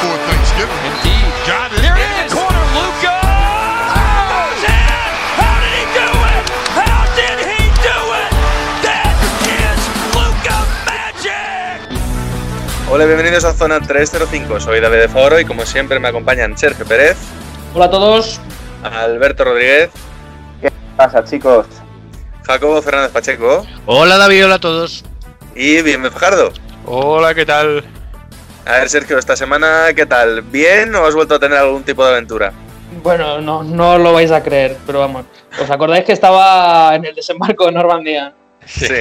[0.00, 0.80] Thanksgiving.
[0.88, 1.28] Indeed.
[1.46, 1.84] Got it.
[1.84, 2.64] In the corner.
[2.72, 3.20] Luca.
[10.86, 11.98] Magic!
[12.90, 14.60] Hola, bienvenidos a Zona 305.
[14.60, 17.16] Soy David de Foro y como siempre me acompañan Sergio Pérez,
[17.74, 18.40] Hola a todos.
[18.82, 19.90] Alberto Rodríguez,
[20.60, 21.66] ¿Qué pasa, chicos?
[22.46, 25.04] Jacobo Fernández Pacheco Hola David, hola a todos.
[25.54, 26.52] y Bien Fajardo.
[26.86, 27.84] Hola, ¿qué tal?
[28.70, 30.42] A ver, Sergio, esta semana, ¿qué tal?
[30.42, 32.52] ¿Bien o has vuelto a tener algún tipo de aventura?
[33.02, 35.24] Bueno, no, no lo vais a creer, pero vamos.
[35.60, 38.32] ¿Os acordáis que estaba en el desembarco de Normandía?
[38.64, 38.94] Sí.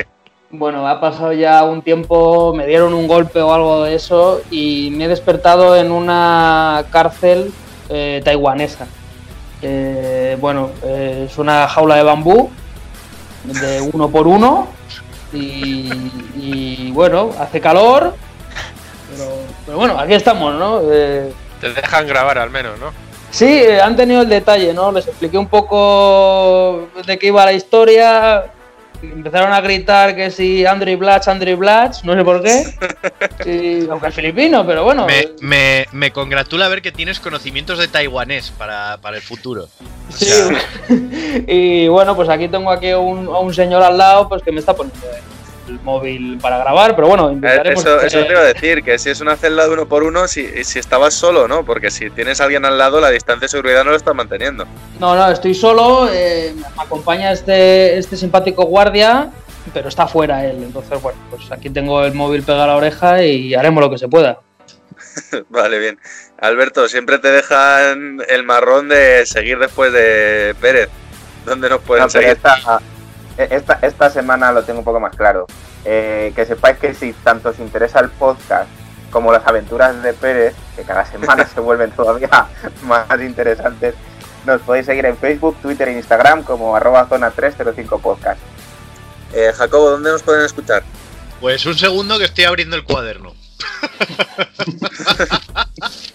[0.50, 4.90] Bueno, ha pasado ya un tiempo, me dieron un golpe o algo de eso y
[4.92, 7.54] me he despertado en una cárcel
[7.90, 8.88] eh, taiwanesa.
[9.62, 12.50] Eh, bueno, eh, es una jaula de bambú
[13.44, 14.68] de uno por uno
[15.32, 15.92] y,
[16.36, 18.16] y, bueno, hace calor,
[19.12, 20.82] pero, pero bueno, aquí estamos, ¿no?
[20.92, 21.32] Eh,
[21.62, 22.92] Te dejan grabar al menos, ¿no?
[23.30, 24.92] Sí, eh, han tenido el detalle, ¿no?
[24.92, 28.46] Les expliqué un poco de qué iba la historia.
[29.04, 32.64] Empezaron a gritar que si Andrew Blatch, Andrew Blatch, no sé por qué.
[33.44, 35.06] Sí, aunque es filipino, pero bueno.
[35.06, 39.66] Me, me, me congratula ver que tienes conocimientos de taiwanés para, para el futuro.
[40.10, 40.26] O Sí.
[40.26, 40.60] sea,
[41.48, 44.52] y bueno, pues aquí tengo aquí a un, a un señor al lado pues que
[44.52, 45.00] me está poniendo
[45.70, 48.98] el móvil para grabar, pero bueno, intentaremos Eso, que- eso te iba a decir, que
[49.00, 51.64] si es una celda de uno por uno, si, si estabas solo, ¿no?
[51.64, 54.66] Porque si tienes a alguien al lado, la distancia de seguridad no lo estás manteniendo.
[55.00, 59.30] No, no, estoy solo, eh, me acompaña este, este simpático guardia,
[59.74, 60.64] pero está fuera él.
[60.64, 63.98] Entonces, bueno, pues aquí tengo el móvil pegado a la oreja y haremos lo que
[63.98, 64.40] se pueda.
[65.50, 66.00] Vale, bien.
[66.40, 70.90] Alberto, siempre te dejan el marrón de seguir después de Pérez.
[71.46, 72.30] ¿Dónde nos pueden No, seguir?
[72.30, 72.82] esta,
[73.50, 75.48] esta, esta semana lo tengo un poco más claro.
[75.86, 78.70] Eh, que sepáis que si tanto os interesa el podcast
[79.12, 82.48] como las aventuras de Pérez, que cada semana se vuelven todavía
[82.84, 83.96] más interesantes,
[84.46, 88.40] nos podéis seguir en Facebook, Twitter e Instagram como arroba zona 305 podcast.
[89.34, 90.84] Eh, Jacobo, ¿dónde nos pueden escuchar?
[91.40, 93.34] pues un segundo que estoy abriendo el cuaderno.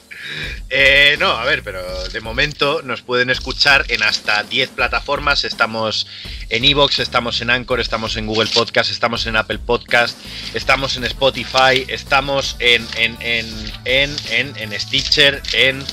[0.77, 5.45] Eh, no, a ver, pero de momento nos pueden escuchar en hasta 10 plataformas.
[5.45, 6.09] Estamos
[6.49, 10.19] en Evox, estamos en Anchor, estamos en Google Podcast, estamos en Apple Podcast,
[10.53, 13.47] estamos en Spotify, estamos en, en, en,
[13.85, 15.85] en, en, en Stitcher, en...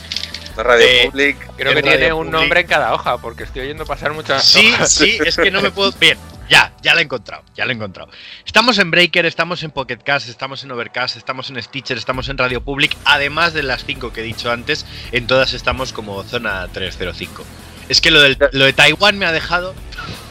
[0.58, 1.38] Radio Eh, Public.
[1.58, 2.40] Creo que tiene Radio un Public.
[2.42, 4.92] nombre en cada hoja, porque estoy oyendo pasar muchas Sí, hojas.
[4.92, 5.92] sí, es que no me puedo.
[6.00, 6.18] Bien,
[6.50, 8.10] ya, ya lo he encontrado, ya lo he encontrado.
[8.46, 12.38] Estamos en Breaker, estamos en Pocket Cast, estamos en Overcast, estamos en Stitcher, estamos en
[12.38, 16.68] Radio Public, además de las cinco que he dicho antes, en todas estamos como zona
[16.74, 17.44] 305.
[17.90, 19.74] Es que lo, del- lo de Taiwán me ha dejado,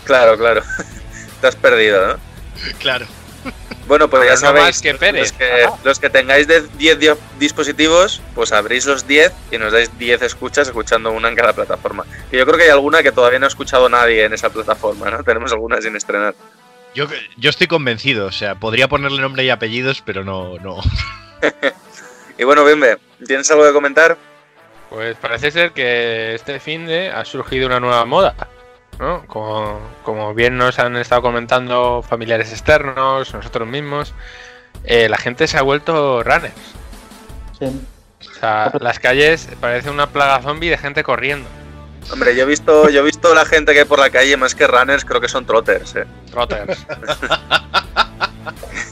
[0.04, 0.62] Claro, claro.
[1.40, 2.20] Te has perdido, ¿no?
[2.78, 3.06] claro.
[3.86, 5.20] Bueno, pues Pero ya no sabéis, más que los- Pérez.
[5.22, 7.08] Los, que, los que tengáis de 10 di-
[7.38, 12.04] dispositivos, pues abrís los 10 y nos dais 10 escuchas escuchando una en cada plataforma.
[12.30, 15.10] Y yo creo que hay alguna que todavía no ha escuchado nadie en esa plataforma,
[15.10, 15.24] ¿no?
[15.24, 16.34] Tenemos algunas sin estrenar.
[16.94, 20.78] Yo, yo estoy convencido, o sea, podría ponerle nombre y apellidos, pero no, no.
[22.38, 24.16] Y bueno, Bimbe, ¿tienes algo que comentar?
[24.88, 28.34] Pues parece ser que este fin de ha surgido una nueva moda.
[29.00, 29.24] ¿No?
[29.26, 34.12] Como, como bien nos han estado comentando familiares externos, nosotros mismos,
[34.84, 36.54] eh, la gente se ha vuelto runners.
[37.58, 37.80] Sí.
[38.20, 41.48] O sea, las calles parece una plaga zombie de gente corriendo.
[42.12, 44.54] Hombre, yo he visto, yo he visto la gente que hay por la calle, más
[44.54, 46.06] que runners, creo que son trotters, ¿eh?
[46.30, 46.86] Trotters.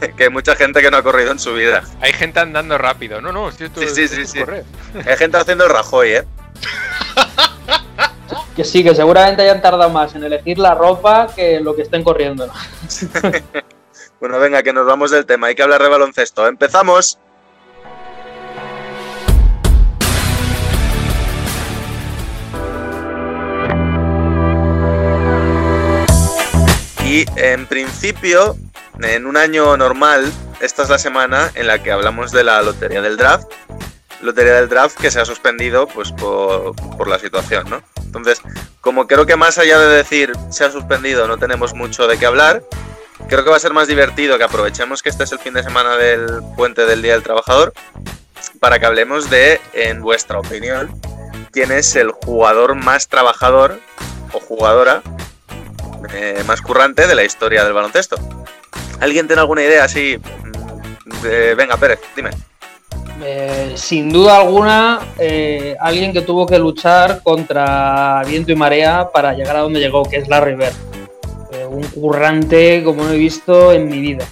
[0.17, 1.83] que hay mucha gente que no ha corrido en su vida.
[2.01, 3.21] Hay gente andando rápido.
[3.21, 4.39] No, no, si esto, Sí, sí, sí, sí.
[4.39, 4.65] correr.
[5.07, 6.25] Hay gente haciendo el Rajoy, ¿eh?
[8.59, 12.03] Que sí, que seguramente hayan tardado más en elegir la ropa que lo que estén
[12.03, 12.51] corriendo.
[14.21, 15.47] Bueno, venga, que nos vamos del tema.
[15.47, 16.49] Hay que hablar de baloncesto.
[16.49, 17.21] ¡Empezamos!
[27.07, 28.57] Y en principio,
[29.01, 33.03] en un año normal, esta es la semana en la que hablamos de la lotería
[33.03, 33.53] del draft.
[34.21, 37.98] Lotería del draft que se ha suspendido pues por la situación, ¿no?
[38.09, 38.41] Entonces,
[38.81, 42.25] como creo que más allá de decir se ha suspendido no tenemos mucho de qué
[42.25, 42.63] hablar,
[43.29, 45.63] creo que va a ser más divertido que aprovechemos que este es el fin de
[45.63, 47.75] semana del puente del Día del Trabajador
[48.61, 50.91] para que hablemos de, en vuestra opinión,
[51.53, 53.79] quién es el jugador más trabajador
[54.33, 55.03] o jugadora
[56.15, 58.17] eh, más currante de la historia del baloncesto.
[59.01, 60.19] ¿Alguien tiene alguna idea así?
[60.19, 62.31] Mm, venga, Pérez, dime.
[63.21, 69.35] Eh, sin duda alguna, eh, alguien que tuvo que luchar contra viento y marea para
[69.35, 70.75] llegar a donde llegó, que es Larry Bird.
[71.53, 74.27] Eh, un currante como no he visto en mi vida.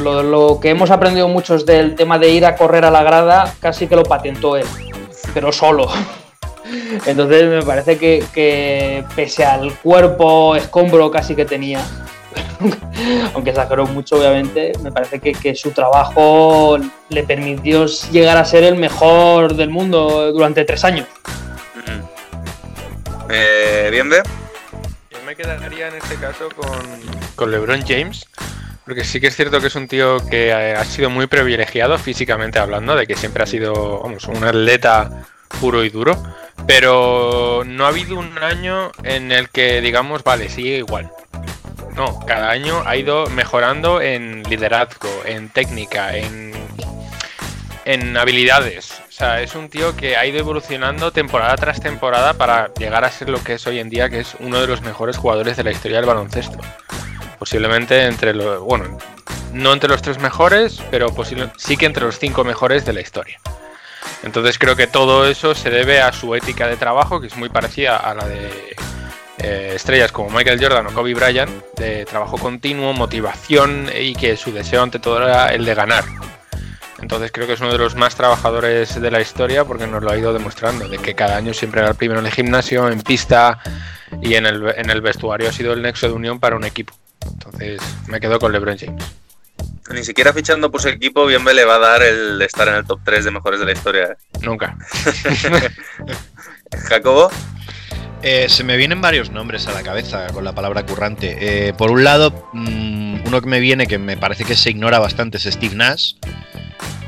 [0.00, 3.54] Lo, lo que hemos aprendido muchos del tema de ir a correr a la grada,
[3.60, 4.66] casi que lo patentó él,
[5.34, 5.88] pero solo.
[7.06, 11.80] Entonces me parece que, que pese al cuerpo escombro casi que tenía,
[13.34, 16.78] aunque exageró mucho obviamente, me parece que, que su trabajo
[17.08, 21.06] le permitió llegar a ser el mejor del mundo durante tres años.
[23.30, 24.22] Eh, ¿Bien, ve?
[25.10, 26.78] Yo me quedaría en este caso con,
[27.34, 28.26] con LeBron James,
[28.84, 31.98] porque sí que es cierto que es un tío que eh, ha sido muy privilegiado
[31.98, 35.26] físicamente hablando, de que siempre ha sido vamos, un atleta
[35.60, 36.16] puro y duro,
[36.66, 41.10] pero no ha habido un año en el que digamos, vale, sigue igual.
[41.98, 46.52] No, cada año ha ido mejorando en liderazgo, en técnica, en,
[47.84, 49.02] en habilidades.
[49.08, 53.10] O sea, es un tío que ha ido evolucionando temporada tras temporada para llegar a
[53.10, 55.64] ser lo que es hoy en día, que es uno de los mejores jugadores de
[55.64, 56.58] la historia del baloncesto.
[57.36, 58.96] Posiblemente entre los, bueno,
[59.52, 61.12] no entre los tres mejores, pero
[61.56, 63.40] sí que entre los cinco mejores de la historia.
[64.22, 67.48] Entonces creo que todo eso se debe a su ética de trabajo, que es muy
[67.48, 68.76] parecida a la de
[69.38, 74.52] eh, estrellas como Michael Jordan o Kobe Bryant, de trabajo continuo, motivación y que su
[74.52, 76.04] deseo ante todo era el de ganar.
[77.00, 80.10] Entonces creo que es uno de los más trabajadores de la historia porque nos lo
[80.10, 83.00] ha ido demostrando, de que cada año siempre era el primero en el gimnasio, en
[83.02, 83.60] pista
[84.20, 86.94] y en el, en el vestuario ha sido el nexo de unión para un equipo.
[87.24, 89.04] Entonces me quedo con LeBron James.
[89.90, 92.84] Ni siquiera fichando por su equipo, Bienve le va a dar el estar en el
[92.84, 94.04] top 3 de mejores de la historia.
[94.04, 94.16] ¿eh?
[94.42, 94.76] Nunca.
[96.88, 97.30] Jacobo.
[98.22, 101.68] Eh, se me vienen varios nombres a la cabeza con la palabra currante.
[101.68, 104.98] Eh, por un lado, mm, uno que me viene que me parece que se ignora
[104.98, 106.14] bastante es Steve Nash.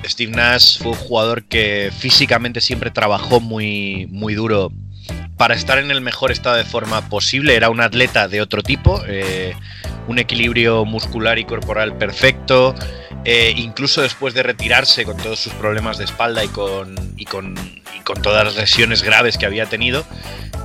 [0.04, 4.72] Steve Nash fue un jugador que físicamente siempre trabajó muy, muy duro
[5.36, 7.56] para estar en el mejor estado de forma posible.
[7.56, 9.54] Era un atleta de otro tipo, eh,
[10.06, 12.75] un equilibrio muscular y corporal perfecto.
[13.25, 17.55] Eh, incluso después de retirarse con todos sus problemas de espalda y con, y con,
[17.97, 20.06] y con todas las lesiones graves que había tenido,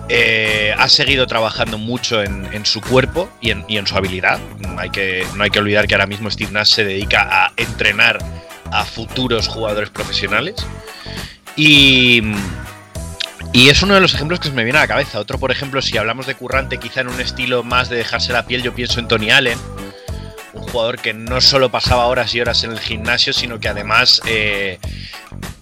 [0.08, 4.40] eh, ha seguido trabajando mucho en, su cuerpo y en, su habilidad.
[4.78, 8.20] Hay que, no hay que olvidar que ahora mismo Steve Nash se dedica a entrenar
[8.72, 10.56] a futuros jugadores profesionales.
[11.56, 12.22] Y,
[13.56, 15.18] y es uno de los ejemplos que se me viene a la cabeza.
[15.18, 18.46] Otro, por ejemplo, si hablamos de currante, quizá en un estilo más de dejarse la
[18.46, 19.57] piel, yo pienso en Tony Allen.
[20.52, 24.22] Un jugador que no solo pasaba horas y horas en el gimnasio, sino que además
[24.28, 24.78] eh,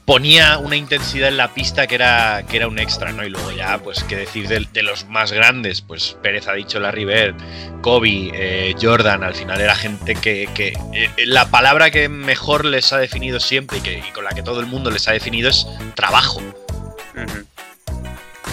[0.06, 3.24] ponía una intensidad en la pista que era, que era un extra, ¿no?
[3.24, 7.06] Y luego ya, pues, qué decir de, los más grandes, pues Pérez ha dicho Larry
[7.06, 7.36] Bird,
[7.82, 12.92] Kobe, eh, Jordan, al final era gente que, que eh, la palabra que mejor les
[12.92, 15.52] ha definido siempre y, que, y con la que todo el mundo les ha definido
[15.52, 16.42] es trabajo.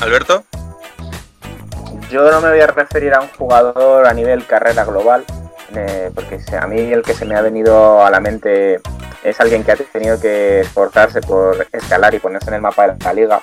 [0.00, 0.44] Alberto.
[2.11, 5.25] Yo no me voy a referir a un jugador a nivel carrera global,
[5.75, 8.81] eh, porque a mí el que se me ha venido a la mente
[9.23, 13.05] es alguien que ha tenido que esforzarse por escalar y ponerse en el mapa de
[13.05, 13.41] la liga.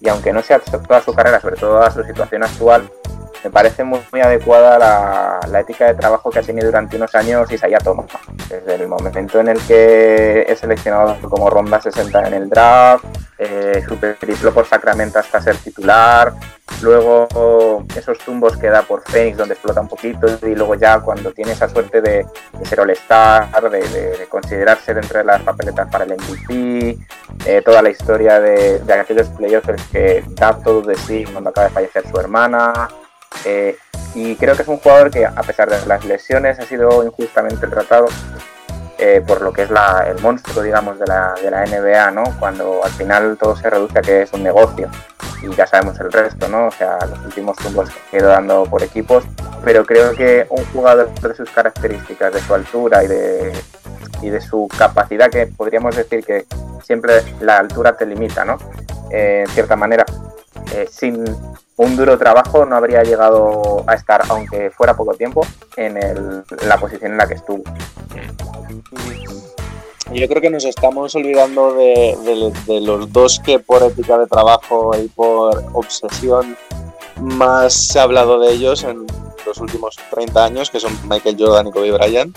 [0.00, 2.88] Y aunque no sea toda su carrera, sobre todo a su situación actual,
[3.44, 7.14] me parece muy, muy adecuada la, la ética de trabajo que ha tenido durante unos
[7.14, 8.06] años Isaiah Thomas.
[8.48, 13.04] Desde el momento en el que es seleccionado como ronda 60 en el draft,
[13.38, 16.32] eh, su periplo por Sacramento hasta ser titular,
[16.82, 17.28] luego
[17.94, 21.52] esos tumbos que da por Phoenix donde explota un poquito y luego ya cuando tiene
[21.52, 22.26] esa suerte de,
[22.58, 26.98] de ser All-Star, de, de- de considerarse dentro de las papeletas para el MVP,
[27.46, 31.74] eh, toda la historia de, aquellos playoffs que da todo de sí cuando acaba de
[31.74, 32.88] fallecer su hermana.
[33.44, 33.76] Eh,
[34.14, 37.66] y creo que es un jugador que a pesar de las lesiones ha sido injustamente
[37.66, 38.06] tratado
[38.98, 42.24] eh, por lo que es el monstruo, digamos, de la, de la NBA, ¿no?
[42.40, 44.90] Cuando al final todo se reduce a que es un negocio
[45.40, 46.66] y ya sabemos el resto, ¿no?
[46.66, 49.24] O sea, los últimos tumbos que ha ido dando por equipos,
[49.64, 53.52] pero creo que un jugador de sus características, de su altura y de,
[54.20, 56.46] y de su capacidad, que podríamos decir que
[56.82, 58.58] siempre la altura te limita, ¿no?
[59.12, 60.04] Eh, en cierta manera,
[60.74, 61.24] eh, sin
[61.76, 65.46] un duro trabajo no habría llegado a estar, aunque fuera poco tiempo,
[65.76, 67.62] en, la posición en la que estuvo.
[70.12, 75.08] Yo creo que nos estamos olvidando de los dos que por ética de trabajo y
[75.08, 76.56] por obsesión
[77.20, 79.06] más se ha hablado de ellos en
[79.46, 82.36] los últimos 30 años, que son Michael Jordan y Kobe Bryant.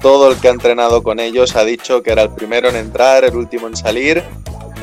[0.00, 3.24] Todo el que ha entrenado con ellos ha dicho que era el primero en entrar,
[3.24, 4.22] el último en salir,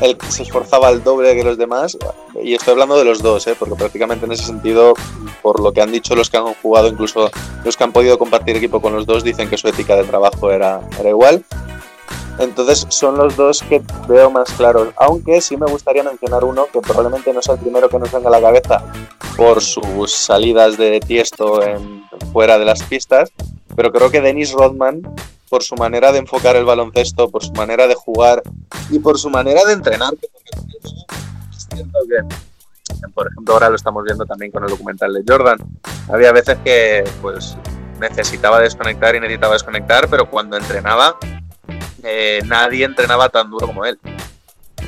[0.01, 1.97] que se esforzaba el doble que los demás.
[2.41, 3.55] Y estoy hablando de los dos, ¿eh?
[3.57, 4.93] porque prácticamente en ese sentido,
[5.41, 7.29] por lo que han dicho los que han jugado, incluso
[7.63, 10.51] los que han podido compartir equipo con los dos, dicen que su ética de trabajo
[10.51, 11.43] era, era igual.
[12.39, 14.89] Entonces son los dos que veo más claros.
[14.97, 18.29] Aunque sí me gustaría mencionar uno que probablemente no sea el primero que nos venga
[18.29, 18.83] a la cabeza
[19.37, 21.61] por sus salidas de tiesto
[22.33, 23.31] fuera de las pistas,
[23.75, 25.01] pero creo que Dennis Rodman,
[25.51, 28.41] por su manera de enfocar el baloncesto, por su manera de jugar
[28.89, 34.25] y por su manera de entrenar, es cierto que, por ejemplo, ahora lo estamos viendo
[34.25, 35.57] también con el documental de Jordan.
[36.07, 37.57] Había veces que pues
[37.99, 41.17] necesitaba desconectar y necesitaba desconectar, pero cuando entrenaba
[42.01, 43.99] eh, nadie entrenaba tan duro como él.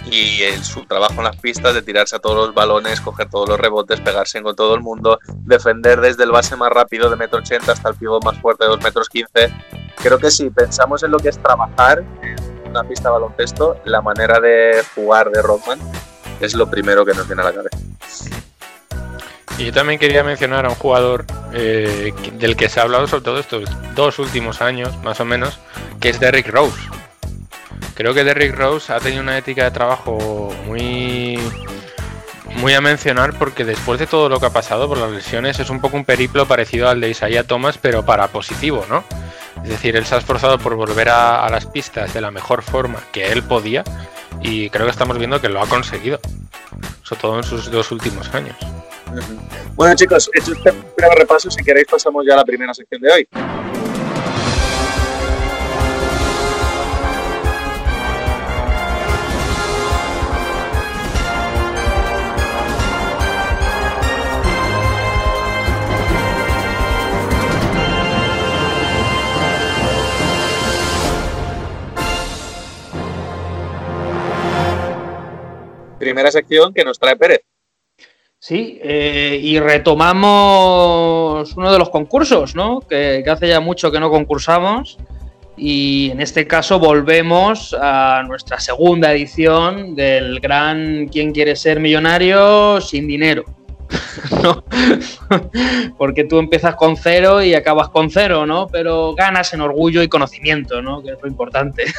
[0.10, 3.48] Y el, su trabajo en las pistas de tirarse a todos los balones, coger todos
[3.48, 7.40] los rebotes, pegarse con todo el mundo, defender desde el base más rápido de metro
[7.40, 9.54] ochenta hasta el pivot más fuerte de 2 metros 15.
[10.02, 14.02] Creo que si pensamos en lo que es trabajar en una pista de baloncesto, la
[14.02, 15.80] manera de jugar de Rodman
[16.40, 17.78] es lo primero que nos viene a la cabeza.
[19.58, 23.24] Y yo también quería mencionar a un jugador eh, del que se ha hablado sobre
[23.24, 25.60] todo estos dos últimos años, más o menos,
[26.00, 26.82] que es Derrick Rose.
[27.96, 31.40] Creo que Derrick Rose ha tenido una ética de trabajo muy
[32.56, 35.70] muy a mencionar porque después de todo lo que ha pasado por las lesiones es
[35.70, 39.04] un poco un periplo parecido al de Isaiah Thomas, pero para positivo, ¿no?
[39.64, 43.00] Es decir, él se ha esforzado por volver a, las pistas de la mejor forma
[43.12, 43.84] que él podía
[44.42, 46.20] y creo que estamos viendo que lo ha conseguido,
[47.02, 48.56] sobre todo en sus dos últimos años.
[49.76, 53.12] Bueno chicos, hecho este breve repaso, si queréis pasamos ya a la primera sección de
[53.12, 53.73] hoy.
[76.14, 77.42] Primera sección que nos trae Pérez.
[78.38, 82.82] Sí, eh, y retomamos uno de los concursos, ¿no?
[82.82, 85.00] Que, que, hace ya mucho que no concursamos.
[85.58, 92.80] Y en este caso volvemos a nuestra segunda edición del gran ¿Quién quiere ser millonario
[92.80, 93.44] sin dinero?
[94.44, 94.64] ¿No?
[95.98, 98.68] Porque tú empiezas con cero y acabas con cero, ¿no?
[98.68, 101.02] Pero ganas en orgullo y conocimiento, ¿no?
[101.02, 101.86] Que es lo importante.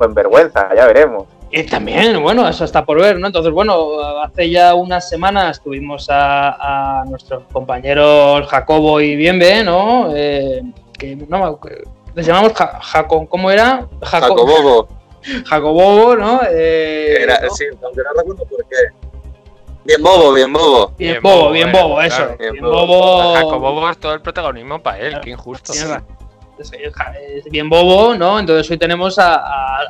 [0.00, 1.26] Pues vergüenza, ya veremos.
[1.52, 3.26] Y también, bueno, eso está por ver, ¿no?
[3.26, 10.14] Entonces, bueno, hace ya unas semanas tuvimos a, a nuestros compañeros Jacobo y Bienve, ¿no?
[10.14, 10.62] Eh,
[10.96, 11.58] que no
[12.14, 13.88] les llamamos ja, Jaco, ¿cómo era?
[14.02, 14.88] Jaco, Jacobobo.
[15.46, 16.40] Jacobobo, ¿no?
[16.50, 17.50] Eh, era, ¿no?
[17.50, 18.76] Sí, aunque no recuerdo por qué.
[19.84, 20.92] Bien bobo, bien bobo.
[20.98, 22.16] Bien, bien bobo, bien bobo, bobo eso.
[22.16, 22.86] Claro, bien, bien bobo.
[22.86, 23.34] bobo.
[23.34, 25.72] Jacobobo es todo el protagonismo para él, claro, qué injusto.
[25.72, 25.86] Sí,
[26.60, 28.38] es bien bobo, ¿no?
[28.38, 29.82] Entonces hoy tenemos a, a,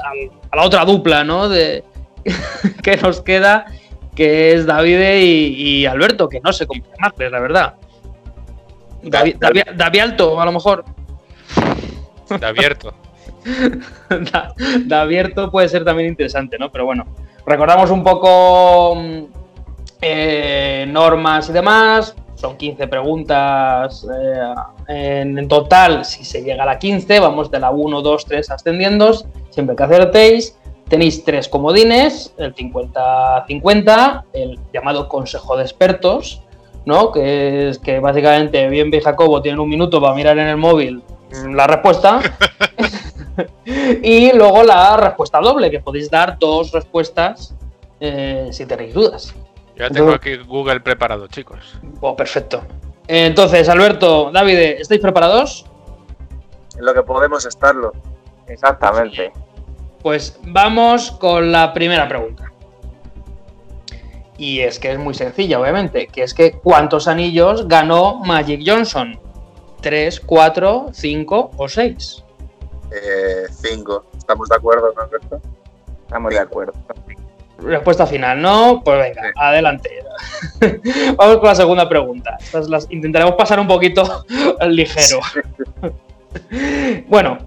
[0.50, 1.48] a la otra dupla, ¿no?
[1.48, 1.84] De,
[2.82, 3.66] que nos queda,
[4.14, 7.74] que es David y, y Alberto, que no sé cómo llamarles, la verdad.
[9.02, 10.84] David, David, David Alto, a lo mejor.
[12.38, 12.94] De abierto.
[14.84, 16.70] de abierto puede ser también interesante, ¿no?
[16.70, 17.06] Pero bueno,
[17.46, 19.02] recordamos un poco
[20.00, 22.14] eh, normas y demás.
[22.40, 24.54] Son 15 preguntas eh,
[24.88, 26.04] en, en, total.
[26.04, 29.12] Si se llega a la 15, vamos de la 1, 2, 3 ascendiendo.
[29.50, 30.56] Siempre que acertéis.
[30.88, 36.42] Tenéis tres comodines, el 50-50, el llamado consejo de expertos,
[36.84, 37.12] ¿no?
[37.12, 41.00] Que es que básicamente bien y Jacobo tienen un minuto para mirar en el móvil
[41.48, 42.20] la respuesta.
[44.02, 47.54] y luego la respuesta doble, que podéis dar dos respuestas
[48.00, 49.34] eh, si tenéis dudas.
[49.80, 51.78] Ya tengo aquí Google preparado, chicos.
[52.02, 52.62] Oh, perfecto.
[53.08, 55.64] Entonces, Alberto, David, ¿estáis preparados?
[56.76, 57.92] En lo que podemos estarlo.
[58.46, 59.32] Exactamente.
[60.02, 62.52] Pues vamos con la primera pregunta.
[64.36, 69.18] Y es que es muy sencilla, obviamente, que es que ¿cuántos anillos ganó Magic Johnson?
[69.80, 72.22] ¿Tres, cuatro, cinco o seis?
[72.90, 74.04] Eh, cinco.
[74.16, 75.40] ¿Estamos de acuerdo, no, Alberto?
[76.02, 76.74] Estamos de acuerdo.
[77.62, 78.82] Respuesta final, ¿no?
[78.84, 79.28] Pues venga, sí.
[79.36, 79.90] adelante.
[81.16, 82.36] Vamos con la segunda pregunta.
[82.40, 84.24] Estas las intentaremos pasar un poquito
[84.68, 85.20] ligero.
[87.08, 87.38] bueno,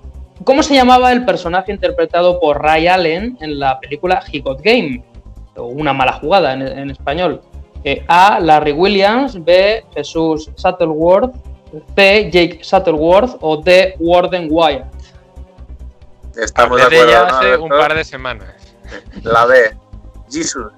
[0.44, 5.04] ¿cómo se llamaba el personaje interpretado por Ray Allen en la película He Got Game?
[5.56, 7.42] O Una mala jugada en, en español.
[7.84, 8.40] Eh, A.
[8.40, 9.44] Larry Williams.
[9.44, 9.84] B.
[9.94, 11.36] Jesús Shuttleworth.
[11.96, 12.30] C.
[12.32, 13.38] Jake Shuttleworth.
[13.42, 13.96] O D.
[14.00, 14.94] Warden Wyatt.
[16.36, 17.12] Estamos de acuerdo.
[17.12, 18.48] ya ¿no, hace un par de semanas.
[19.22, 19.76] La B.
[20.34, 20.72] Jesus.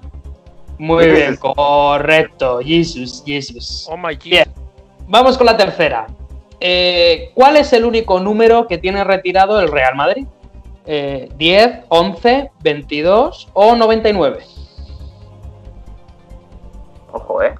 [0.78, 2.60] Muy bien, correcto.
[2.62, 3.88] Jesus, Jesus.
[3.90, 4.24] Oh my God.
[4.24, 4.52] Bien,
[5.08, 6.06] vamos con la tercera.
[6.60, 10.26] Eh, ¿Cuál es el único número que tiene retirado el Real Madrid?
[10.88, 14.44] eh, 10, 11, 22 o 99.
[17.12, 17.54] Ojo, ¿eh?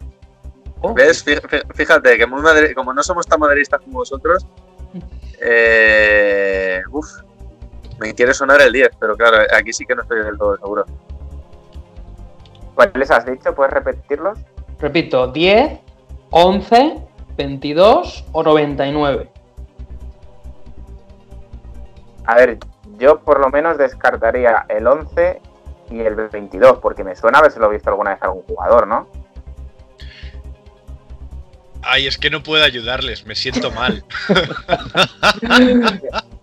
[0.80, 1.24] Oh, ¿Ves?
[1.26, 4.46] Fí- fí- Fíjate que muy madri- como no somos tan madridistas como vosotros,
[5.40, 7.06] eh, uf,
[7.98, 10.84] me quiere sonar el 10, pero claro, aquí sí que no estoy del todo seguro.
[12.76, 13.54] ¿Cuáles has dicho?
[13.54, 14.38] ¿Puedes repetirlos?
[14.78, 15.80] Repito, 10,
[16.30, 17.00] 11,
[17.38, 19.30] 22 o 99.
[22.26, 22.58] A ver,
[22.98, 25.40] yo por lo menos descartaría el 11
[25.90, 29.08] y el 22, porque me suena haberse visto alguna vez a algún jugador, ¿no?
[31.80, 34.04] Ay, es que no puedo ayudarles, me siento mal.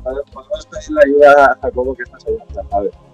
[0.04, 3.13] Podemos pedirle ayuda a Jacobo que está seguro que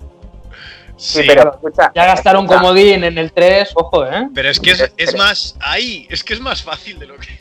[1.00, 1.06] la.
[1.22, 1.91] Sí, pero escucha.
[1.96, 4.29] Ya gastaron escucha, comodín en el 3, ojo, ¿eh?
[4.34, 5.56] pero es que es, es más.
[5.62, 7.39] Ahí, es que es más fácil de lo que.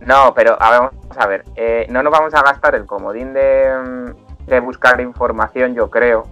[0.00, 1.44] No, pero a ver, vamos a ver.
[1.56, 6.26] eh, no nos vamos a gastar el comodín de, mm, de buscar información, yo creo,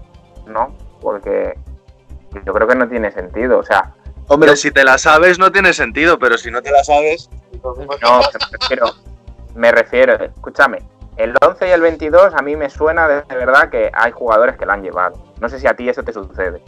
[0.47, 0.77] ¿no?
[1.01, 1.59] Porque
[2.45, 3.59] yo creo que no tiene sentido.
[3.59, 3.93] O sea,
[4.29, 7.31] Hombre, si te la sabes no tiene sentido, pero si no te la sabes...
[7.63, 8.95] no, me refiero,
[9.55, 10.79] me refiero, escúchame.
[11.17, 14.57] El 11 y el 22 a mí me suena de, de verdad que hay jugadores
[14.57, 15.17] que lo han llevado.
[15.41, 16.63] No sé si a ti eso te sucede.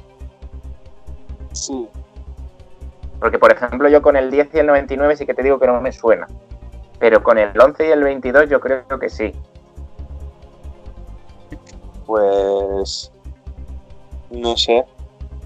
[1.52, 1.88] Sí.
[3.20, 5.66] Porque, por ejemplo, yo con el 10 y el 99 sí que te digo que
[5.66, 6.26] no me suena.
[6.98, 9.32] Pero con el 11 y el 22 yo creo que sí.
[12.06, 13.12] Pues.
[14.30, 14.84] No sé.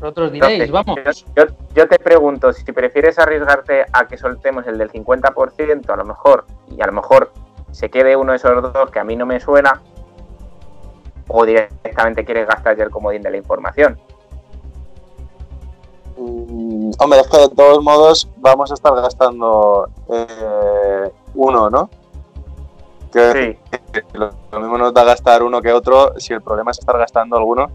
[0.00, 1.24] Vosotros diréis, Entonces, vamos.
[1.36, 5.96] Yo, yo- yo te pregunto, si prefieres arriesgarte a que soltemos el del 50%, a
[5.96, 7.32] lo mejor, y a lo mejor
[7.70, 9.80] se quede uno de esos dos que a mí no me suena,
[11.32, 13.98] o directamente quieres gastar ya el comodín de la información.
[16.16, 21.90] Mm, hombre, es que de todos modos vamos a estar gastando eh, uno, ¿no?
[23.12, 23.58] Que
[23.92, 26.96] Sí, lo, lo mismo nos da gastar uno que otro si el problema es estar
[26.98, 27.70] gastando alguno.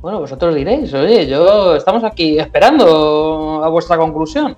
[0.00, 4.56] Bueno, vosotros diréis, oye, yo estamos aquí esperando a vuestra conclusión.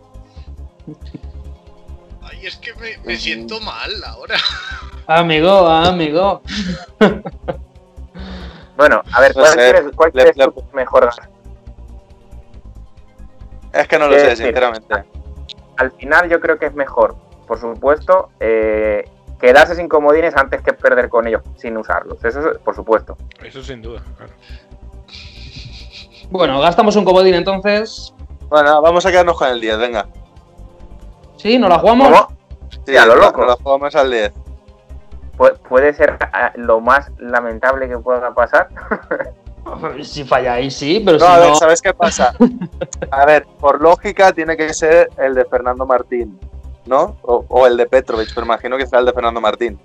[2.21, 4.37] Ay, es que me, me siento mal ahora.
[5.09, 6.43] Amigo, amigo.
[8.77, 11.09] Bueno, a ver, No ¿cuál sé, crees, cuál le- crees le- tú mejor?
[13.73, 15.05] Es que no lo sé, decir, sinceramente.
[15.79, 17.17] Al final yo creo que es mejor,
[17.47, 19.09] por supuesto, eh,
[19.41, 22.23] quedarse sin comodines antes que perder con ellos sin usarlos.
[22.25, 23.17] Eso es, por supuesto.
[23.43, 24.33] Eso sin duda, claro.
[26.31, 28.13] Bueno, gastamos un comodín entonces.
[28.51, 30.07] Bueno, vamos a quedarnos con el 10, venga.
[31.39, 31.59] ¿Sí?
[31.59, 32.09] ¿Nos la jugamos?
[32.09, 32.39] ¿Cómo?
[32.87, 33.41] Sí, a lo loco.
[33.41, 34.33] nos la jugamos al 10.
[35.39, 38.69] Pu- puede ser ah, lo más lamentable que pueda pasar.
[40.03, 41.55] Si falláis, sí, pero No, si a ver, no.
[41.57, 42.33] ¿sabes qué pasa?
[43.11, 46.41] A ver, por lógica tiene que ser el de Fernando Martín,
[46.87, 47.19] ¿no?
[47.21, 49.79] O, o el de Petrovic, pero imagino que será el de Fernando Martín.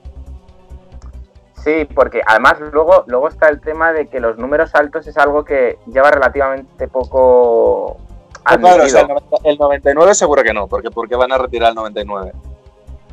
[1.64, 5.44] Sí, porque además luego, luego está el tema de que los números altos es algo
[5.44, 7.98] que lleva relativamente poco
[8.46, 9.38] Ah, claro, o sea, el, admitido.
[9.40, 12.32] 90 el 99 seguro que no, porque ¿por qué van a retirar el 99?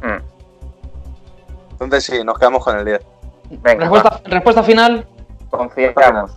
[0.02, 0.39] Mm,
[1.80, 3.00] Entonces sí, nos quedamos con el 10.
[3.62, 5.06] Venga, Respuesta, respuesta final.
[5.50, 6.32] confiamos.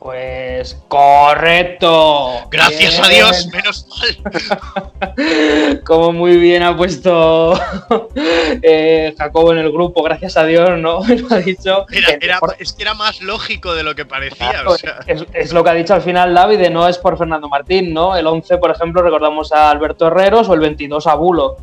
[0.00, 2.48] Pues correcto.
[2.50, 3.08] Gracias a.
[3.08, 5.82] Dios, menos mal.
[5.86, 7.52] Como muy bien ha puesto
[8.62, 11.00] eh, Jacobo en el grupo, gracias a Dios, ¿no?
[11.06, 11.84] Lo ha dicho.
[11.90, 14.50] Era, es que era más lógico de lo que parecía.
[14.50, 16.96] Claro, O sea, es, es lo que ha dicho al final David, de no es
[16.96, 18.16] por Fernando Martín, ¿no?
[18.16, 21.56] El 11, por ejemplo, recordamos a Alberto Herreros o el 22 a Bulo.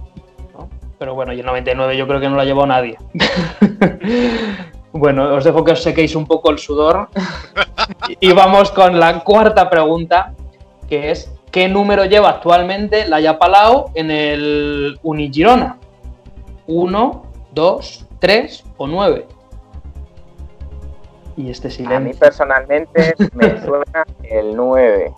[0.99, 2.97] Pero bueno, y el 99 yo creo que no lo ha llevado nadie.
[4.91, 7.09] bueno, os dejo que os sequéis un poco el sudor.
[8.19, 10.33] y vamos con la cuarta pregunta,
[10.89, 15.77] que es ¿qué número lleva actualmente la Palau en el Unigirona?
[16.67, 19.25] ¿1, 2, 3 o 9?
[21.37, 22.19] Y este A mí silencio.
[22.19, 25.13] personalmente me suena el 9.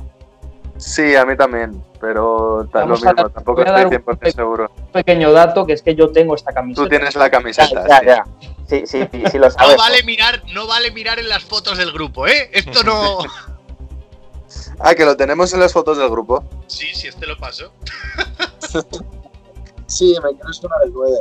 [0.79, 4.71] Sí, a mí también, pero lo Vamos a mismo, dar- tampoco estoy un 100% seguro.
[4.93, 6.83] pequeño dato que es que yo tengo esta camiseta.
[6.83, 7.85] Tú tienes la camiseta.
[7.87, 8.05] ya, sí.
[8.05, 8.25] ya.
[8.67, 9.75] Sí, sí, sí, sí lo no sabes.
[9.77, 12.49] vale mirar, no vale mirar en las fotos del grupo, ¿eh?
[12.53, 13.19] Esto no.
[14.81, 16.43] Ah, que lo tenemos en las fotos del grupo.
[16.67, 17.71] Sí, sí, este lo paso.
[19.85, 21.17] Sí, me quiero sonar el 9.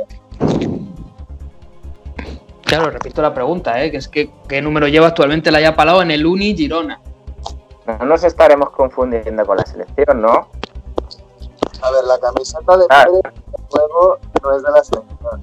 [2.63, 3.89] Claro, repito la pregunta, ¿eh?
[3.89, 7.01] que es que qué número lleva actualmente la Palau en el Uni Girona.
[7.97, 10.47] No nos estaremos confundiendo con la selección, ¿no?
[11.81, 13.05] A ver, la camiseta de Ah.
[13.05, 15.41] Pérez de juego no es de la selección.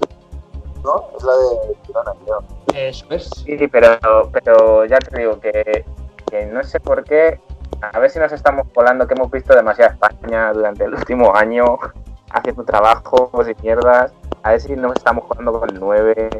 [0.85, 1.05] ¿No?
[1.17, 2.43] Es la de Girona, creo.
[2.75, 3.31] Eso es.
[3.45, 3.99] Sí, pero,
[4.33, 5.85] pero ya te digo que,
[6.31, 7.41] que no sé por qué.
[7.81, 11.65] A ver si nos estamos colando que hemos visto demasiada España durante el último año
[12.31, 14.13] haciendo trabajos y mierdas.
[14.43, 16.31] A ver si nos estamos jugando con el 9.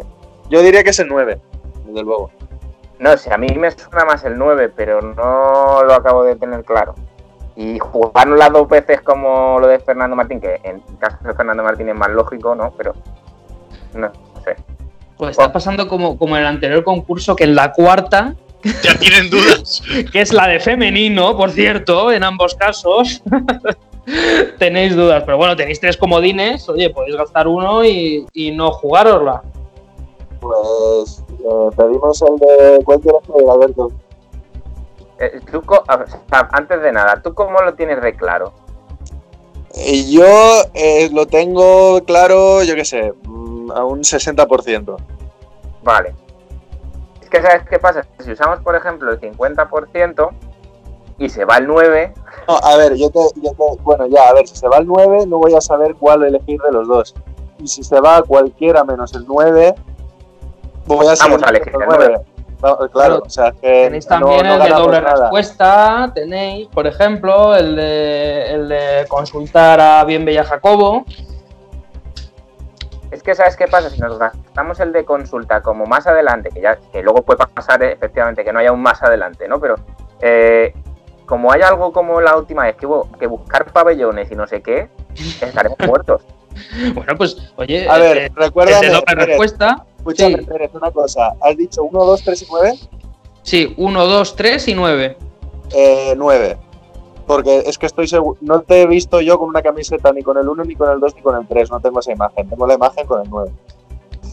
[0.49, 1.41] Yo diría que es el 9.
[1.87, 2.31] desde luego.
[2.99, 6.65] No sé, a mí me suena más el 9, pero no lo acabo de tener
[6.65, 6.95] claro.
[7.55, 11.63] Y jugarnos las dos veces como lo de Fernando Martín, que en caso de Fernando
[11.63, 12.73] Martín es más lógico, ¿no?
[12.77, 12.95] Pero
[13.95, 14.11] no
[14.45, 14.57] sé.
[15.17, 18.35] Pues está pasando como, como en el anterior concurso, que en la cuarta,
[18.83, 19.83] Ya tienen dudas.
[20.13, 23.23] que es la de femenino, por cierto, en ambos casos,
[24.59, 25.23] tenéis dudas.
[25.25, 29.43] Pero bueno, tenéis tres comodines, oye, podéis gastar uno y, y no jugárosla.
[30.41, 33.89] Pues eh, pedimos el de cualquier pedir, Alberto.
[35.19, 38.53] Eh, tú co- o sea, antes de nada, ¿tú cómo lo tienes de claro?
[39.75, 40.25] Y yo
[40.75, 44.97] eh, lo tengo claro, yo qué sé, mm, a un 60%.
[45.83, 46.15] Vale.
[47.23, 48.07] Es que, ¿sabes qué pasa?
[48.21, 50.31] Si usamos, por ejemplo, el 50%
[51.19, 52.13] y se va el 9,
[52.49, 54.87] No, a ver, yo te, yo te- Bueno, ya, a ver, si se va el
[54.87, 57.15] 9, no voy a saber cuál elegir de los dos.
[57.59, 59.75] Y si se va cualquiera menos el 9,
[60.87, 62.19] voy a Vamos a elegir el nueve.
[62.63, 65.21] No, claro, o sea, que Tenéis también no el de doble nada.
[65.25, 71.05] respuesta, tenéis, por ejemplo, el de, el de consultar a Bien Bella Jacobo.
[73.11, 73.91] es que ¿sabes qué pasa?
[73.91, 77.83] Si nos gastamos el de consulta como más adelante, que ya que luego puede pasar
[77.83, 79.61] eh, efectivamente que no haya un más adelante, ¿no?
[79.61, 79.75] Pero
[80.23, 80.73] eh,
[81.27, 84.63] como hay algo como la última vez que hubo que buscar pabellones y no sé
[84.63, 84.89] qué,
[85.43, 86.23] estaremos muertos.
[86.95, 88.81] Bueno, pues, oye, A ver, Pérez,
[89.15, 89.85] respuesta.
[90.07, 90.45] Escúchame, Sí.
[90.47, 91.33] Pérez, una cosa.
[91.41, 92.73] ¿Has dicho 1, 2, 3 y 9?
[93.43, 95.17] Sí, 1, 2, 3 y 9.
[95.75, 96.57] Eh, 9.
[97.27, 98.39] Porque es que estoy seguro.
[98.41, 101.01] No te he visto yo con una camiseta ni con el 1, ni con el
[101.01, 101.71] 2, ni con el 3.
[101.71, 102.49] No tengo esa imagen.
[102.49, 103.51] Tengo la imagen con el 9.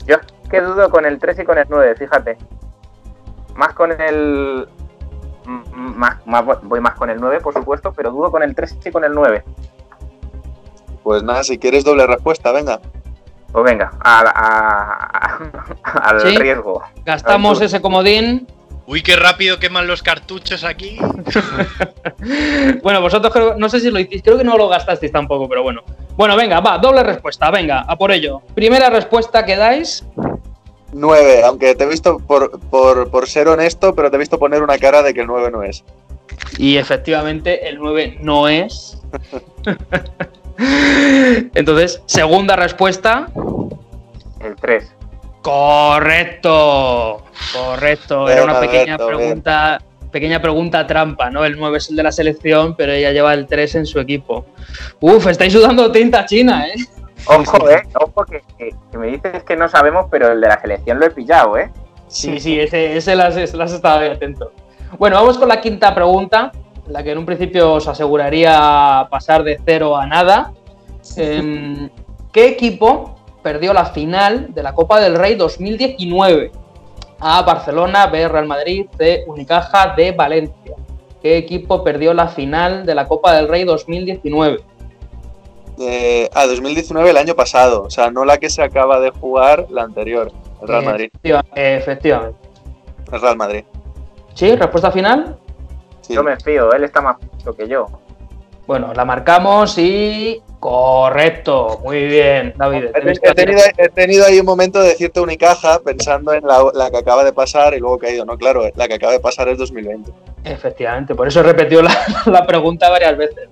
[0.05, 2.38] Yo es que dudo con el 3 y con el 9, fíjate.
[3.55, 4.67] Más con el...
[5.45, 8.91] Más, más, voy más con el 9, por supuesto, pero dudo con el 3 y
[8.91, 9.43] con el 9.
[11.03, 12.79] Pues nada, si quieres doble respuesta, venga.
[13.53, 15.39] Pues venga, a, a-
[15.93, 16.35] a- al Sí.
[16.37, 16.81] riesgo.
[17.05, 18.47] Gastamos ese comodín.
[18.85, 20.97] Uy, qué rápido queman los cartuchos aquí.
[22.81, 25.63] Bueno, vosotros creo, no sé si lo hicisteis, creo que no lo gastasteis tampoco, pero
[25.63, 25.81] bueno.
[26.17, 28.41] Bueno, venga, va, doble respuesta, venga, a por ello.
[28.55, 30.05] Primera respuesta que dais,
[30.93, 34.61] 9, aunque te he visto, por, por, por ser honesto, pero te he visto poner
[34.63, 35.83] una cara de que el 9 no es.
[36.57, 39.01] y efectivamente el 9 no es.
[41.55, 43.29] Entonces, segunda respuesta,
[44.39, 44.95] El 3.
[45.41, 47.23] correcto.
[47.53, 49.17] Correcto, era una pequeña Alberto, bien.
[49.17, 51.43] pregunta, pequeña pregunta trampa, ¿no?
[51.43, 54.45] El 9 es el de la selección, pero ella lleva el 3 en su equipo.
[54.99, 56.75] Uf, estáis sudando tinta china, ¿eh?
[57.25, 58.41] Ojo, eh, ojo que,
[58.97, 61.71] me dices que no sabemos, pero el de la selección lo he pillado, eh.
[62.07, 64.51] Sí, sí, ese, ese las, las estaba atento.
[64.99, 66.51] Bueno, vamos con la quinta pregunta,
[66.87, 70.53] la que en un principio os aseguraría pasar de cero a nada.
[71.17, 71.89] Em,
[72.31, 76.51] ¿Qué equipo perdió la final de la Copa del Rey 2019?
[77.19, 77.41] A.
[77.43, 78.27] Barcelona, B.
[78.27, 79.23] Real Madrid, C.
[79.27, 80.11] Unicaja, D.
[80.11, 80.75] Valencia.
[81.21, 84.59] ¿Qué equipo perdió la final de la Copa del Rey 2019?
[85.79, 87.83] Eh, ah, 2019 el año pasado.
[87.83, 90.31] O sea, no la que se acaba de jugar, la anterior.
[90.61, 91.05] El Real Madrid.
[91.13, 92.37] Efectiva- Efectivamente.
[93.11, 93.63] El Real Madrid.
[94.33, 94.55] ¿Sí?
[94.55, 95.37] ¿Respuesta final?
[96.03, 96.13] Sí.
[96.13, 97.87] Yo me fío, él está más puesto que yo.
[98.65, 101.81] Bueno, la marcamos y correcto.
[101.83, 102.85] Muy bien, David.
[102.95, 106.89] He, que tenido, he tenido ahí un momento de cierta unicaja pensando en la, la
[106.89, 108.23] que acaba de pasar y luego he caído.
[108.23, 110.11] No, claro, la que acaba de pasar es 2020.
[110.45, 111.93] Efectivamente, por eso he repetido la,
[112.25, 113.49] la pregunta varias veces.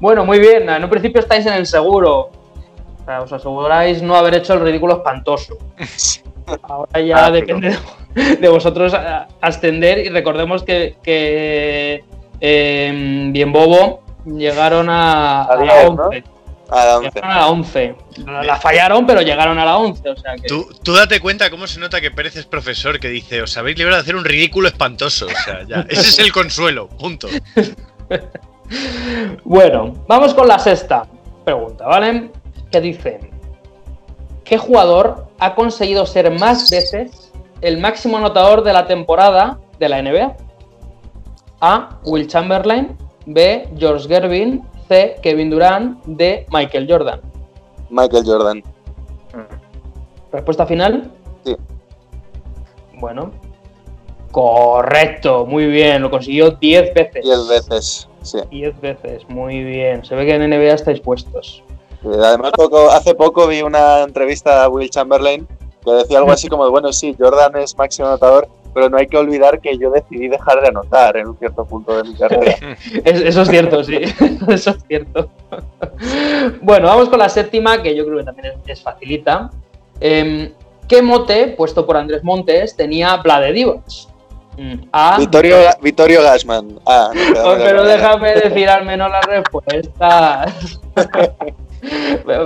[0.00, 0.68] Bueno, muy bien.
[0.68, 2.30] En un principio estáis en el seguro.
[3.00, 5.56] O sea, os aseguráis no haber hecho el ridículo espantoso.
[6.62, 7.76] Ahora ya Ah, depende
[8.14, 8.92] de, de vosotros
[9.40, 12.04] ascender y recordemos que, que
[12.40, 16.04] eh, Bien Bobo llegaron a, A a la 10, ¿no?
[16.08, 16.24] 11.
[16.70, 17.10] A la 11.
[17.14, 17.94] Llegaron a la 11.
[18.26, 20.08] La, la fallaron, pero llegaron a la 11.
[20.10, 20.48] O sea que...
[20.48, 23.78] Tú, tú date cuenta cómo se nota que Pérez es profesor, que dice, os habéis
[23.78, 25.26] librado de hacer un ridículo espantoso.
[25.26, 27.28] O sea, ya, ese es el consuelo, punto.
[29.44, 31.06] Bueno, vamos con la sexta
[31.44, 32.30] pregunta, ¿vale?
[32.70, 33.18] Que dice,
[34.48, 40.02] ¿qué jugador ha conseguido ser más veces el máximo anotador de la temporada de la
[40.02, 40.36] NBA?
[41.60, 41.98] A.
[42.04, 43.68] Will Chamberlain, B.
[43.76, 45.16] George Gervin, C.
[45.22, 46.46] Kevin Durant, D.
[46.50, 47.20] Michael Jordan.
[47.90, 48.62] Michael Jordan.
[50.32, 51.10] ¿Respuesta final?
[51.44, 51.54] Sí.
[52.94, 53.32] Bueno,
[54.30, 57.24] correcto, muy bien, lo consiguió 10 veces.
[57.24, 58.08] 10 veces.
[58.22, 58.38] Sí.
[58.50, 60.04] 10 veces, muy bien.
[60.04, 61.62] Se ve que en NBA estáis puestos.
[62.04, 65.46] Además, poco, hace poco vi una entrevista a Will Chamberlain
[65.84, 69.16] que decía algo así como, bueno, sí, Jordan es máximo anotador, pero no hay que
[69.16, 72.56] olvidar que yo decidí dejar de anotar en un cierto punto de mi carrera.
[73.04, 73.96] Es- eso es cierto, sí.
[74.48, 75.30] Eso es cierto.
[76.62, 79.50] Bueno, vamos con la séptima, que yo creo que también es, facilita.
[80.00, 80.52] Em,
[80.88, 83.82] ¿Qué mote, puesto por Andrés Montes, tenía Vlade Divac?
[84.56, 85.18] Mm, A.
[85.18, 86.78] Vittorio, Vittorio Gassman.
[86.86, 90.46] Ah, no, pero déjame decir al menos la respuesta.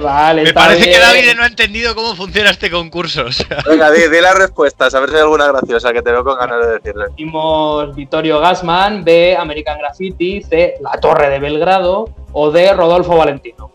[0.03, 0.99] Vale, Me está parece que.
[0.99, 3.25] David no ha entendido cómo funciona este concurso.
[3.27, 3.59] o sea.
[3.67, 6.39] Venga, di, di las respuestas, a ver si hay alguna graciosa que te veo con
[6.39, 7.07] ganas de decirle.
[7.11, 9.37] Decimos Vittorio Gassman, B.
[9.39, 10.75] American Graffiti, C.
[10.81, 12.73] La Torre de Belgrado o D.
[12.75, 13.73] Rodolfo Valentino.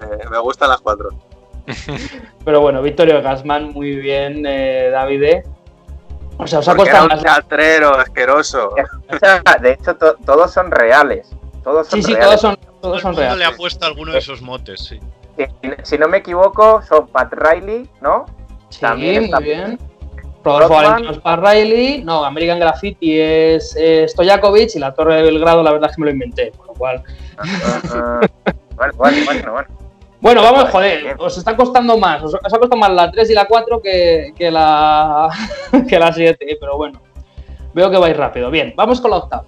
[0.00, 1.10] Eh, me gustan las cuatro.
[2.44, 5.44] Pero bueno, Vittorio Gassman, muy bien, eh, Davide.
[6.38, 7.22] O sea, os ha costado era un más.
[7.22, 8.68] teatrero asqueroso.
[9.08, 11.28] O sea, de hecho, to- todos son reales.
[11.64, 12.26] Todos son Sí, sí, reales.
[12.40, 13.48] todos son, Todo todos son mundo le reales.
[13.48, 15.00] ha puesto alguno de esos motes, sí.
[15.36, 15.44] Si,
[15.82, 18.26] si no me equivoco, son Pat Riley, ¿no?
[18.70, 19.78] Sí, También está- muy bien.
[20.44, 20.74] Rodolfo.
[20.74, 22.04] Valentino es para Riley.
[22.04, 26.02] No, American Graffiti es eh, Stojakovic y la Torre de Belgrado, la verdad es que
[26.02, 26.52] me lo inventé.
[26.56, 27.02] Con lo cual.
[27.36, 28.20] Ah, ah,
[28.76, 29.68] bueno, bueno, bueno, bueno.
[30.18, 31.16] Bueno, vamos, Vale, joder, bien.
[31.18, 32.22] os está costando más.
[32.22, 35.28] Os, os ha costado más la 3 y la 4 que, que la,
[35.88, 37.00] que la 7, pero bueno.
[37.74, 38.50] Veo que vais rápido.
[38.50, 39.44] Bien, vamos con la octava.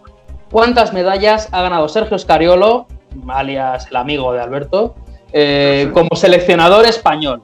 [0.53, 2.87] ¿Cuántas medallas ha ganado Sergio Scariolo,
[3.29, 4.95] alias el amigo de Alberto,
[5.33, 7.43] eh, como seleccionador español?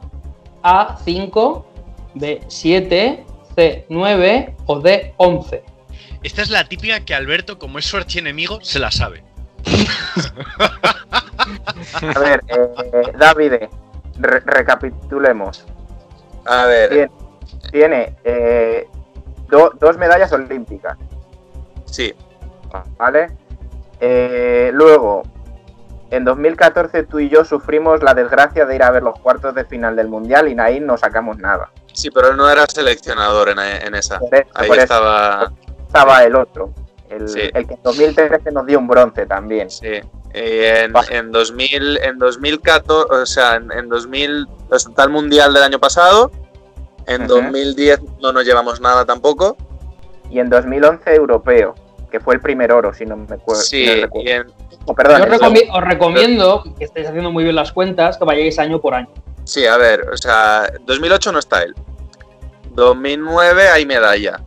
[0.62, 1.66] A, 5,
[2.14, 5.62] B, 7, C, 9 o D, 11.
[6.22, 9.22] Esta es la típica que Alberto, como es su archienemigo, se la sabe.
[12.14, 13.68] A ver, eh, Davide,
[14.18, 15.64] re- recapitulemos.
[16.46, 17.10] A ver.
[17.70, 18.86] Tiene eh,
[19.48, 20.96] do- dos medallas olímpicas,
[21.86, 22.14] sí.
[22.98, 23.28] ¿vale?
[24.00, 25.22] Eh, luego,
[26.14, 29.64] en 2014 tú y yo sufrimos la desgracia de ir a ver los cuartos de
[29.64, 31.70] final del Mundial y ahí no sacamos nada.
[31.92, 34.18] Sí, pero él no era seleccionador en, en esa.
[34.18, 35.52] Por eso- Ahí por estaba.
[35.86, 36.72] estaba el otro,
[37.08, 37.40] el, Sí.
[37.54, 39.70] el que en 2013 nos dio un bronce también.
[39.70, 40.00] Sí.
[40.34, 45.10] Y en, en 2000, en 2014, o sea, en, en 2000, o sea, está el
[45.10, 46.32] mundial del año pasado.
[47.06, 47.34] En Ujú.
[47.34, 49.56] 2010 no nos llevamos nada tampoco.
[50.30, 51.74] Y en 2011 europeo,
[52.10, 53.62] que fue el primer oro, si no me acuerdo.
[53.62, 54.46] Sí, no y en,
[54.86, 58.58] Oh, perdón, Yo recomi- os recomiendo, que estáis haciendo muy bien las cuentas, que vayáis
[58.58, 59.08] año por año.
[59.44, 61.74] sí, a ver, o sea, 2008 no está él.
[62.72, 64.40] 2009 hay medalla.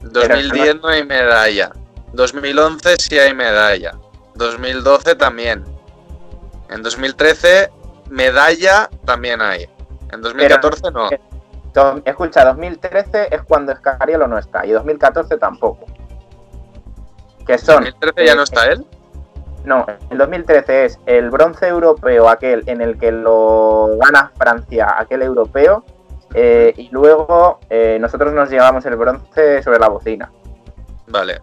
[0.00, 1.72] 2010 no hay medalla.
[2.12, 3.96] 2011 sí hay medalla.
[4.34, 5.64] 2012 también.
[6.70, 7.70] En 2013
[8.10, 9.68] medalla también hay.
[10.12, 11.08] En 2014 no.
[11.72, 15.86] Do- Escucha, 2013 es cuando Scariolo no está y 2014 tampoco.
[17.46, 17.84] Que son.
[17.84, 18.84] 2013 ya no está él.
[19.64, 25.22] No, el 2013 es el bronce europeo, aquel en el que lo gana Francia, aquel
[25.22, 25.84] europeo,
[26.34, 30.32] eh, y luego eh, nosotros nos llevamos el bronce sobre la bocina.
[31.06, 31.40] Vale.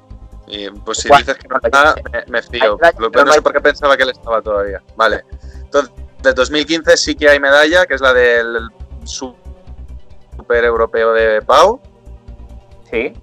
[0.47, 2.77] Y pues si dices que no está, me, me fío.
[2.97, 4.81] Lo- no sé por qué pensaba que él estaba todavía.
[4.95, 5.23] Vale.
[5.61, 8.67] Entonces, de 2015 sí que hay medalla, que es la del
[9.03, 11.79] Super Europeo de Pau.
[12.89, 13.13] Sí.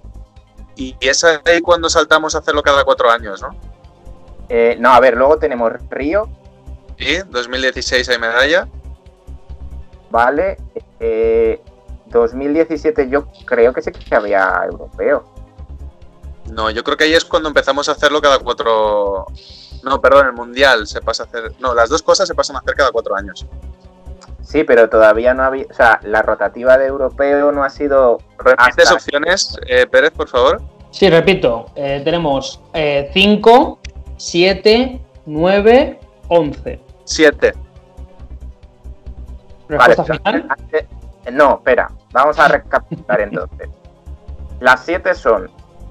[0.75, 3.49] Y es ahí cuando saltamos a hacerlo cada cuatro años, ¿no?
[4.49, 6.29] Eh, no, a ver, luego tenemos Río,
[6.97, 8.67] Sí, 2016 hay medalla.
[10.09, 10.57] ¿vale?
[10.99, 11.61] Eh,
[12.07, 15.25] 2017 yo creo que sí que había europeo.
[16.51, 19.25] No, yo creo que ahí es cuando empezamos a hacerlo cada cuatro.
[19.83, 21.51] No, perdón, el mundial se pasa a hacer.
[21.59, 23.45] No, las dos cosas se pasan a hacer cada cuatro años.
[24.41, 28.85] Sí, pero todavía no había, o sea, la rotativa de europeo no ha sido ¿Repites
[28.85, 30.61] hasta- opciones, eh, Pérez, por favor?
[30.89, 32.61] Sí, repito, eh, tenemos
[33.13, 33.79] 5,
[34.17, 35.99] 7, 9,
[36.29, 36.81] 11.
[37.05, 37.53] Siete.
[39.69, 40.47] Respuesta Vale, final.
[40.49, 40.85] antes-
[41.33, 43.69] No, espera, vamos a recapitular entonces.
[44.59, 45.49] Las siete son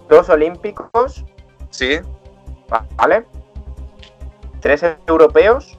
[0.08, 1.24] dos olímpicos,
[1.70, 1.98] Sí.
[2.96, 3.24] ¿vale?
[4.60, 5.78] Tres europeos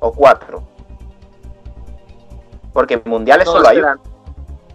[0.00, 0.62] o cuatro.
[2.72, 3.98] Porque mundiales No, solo hay espera.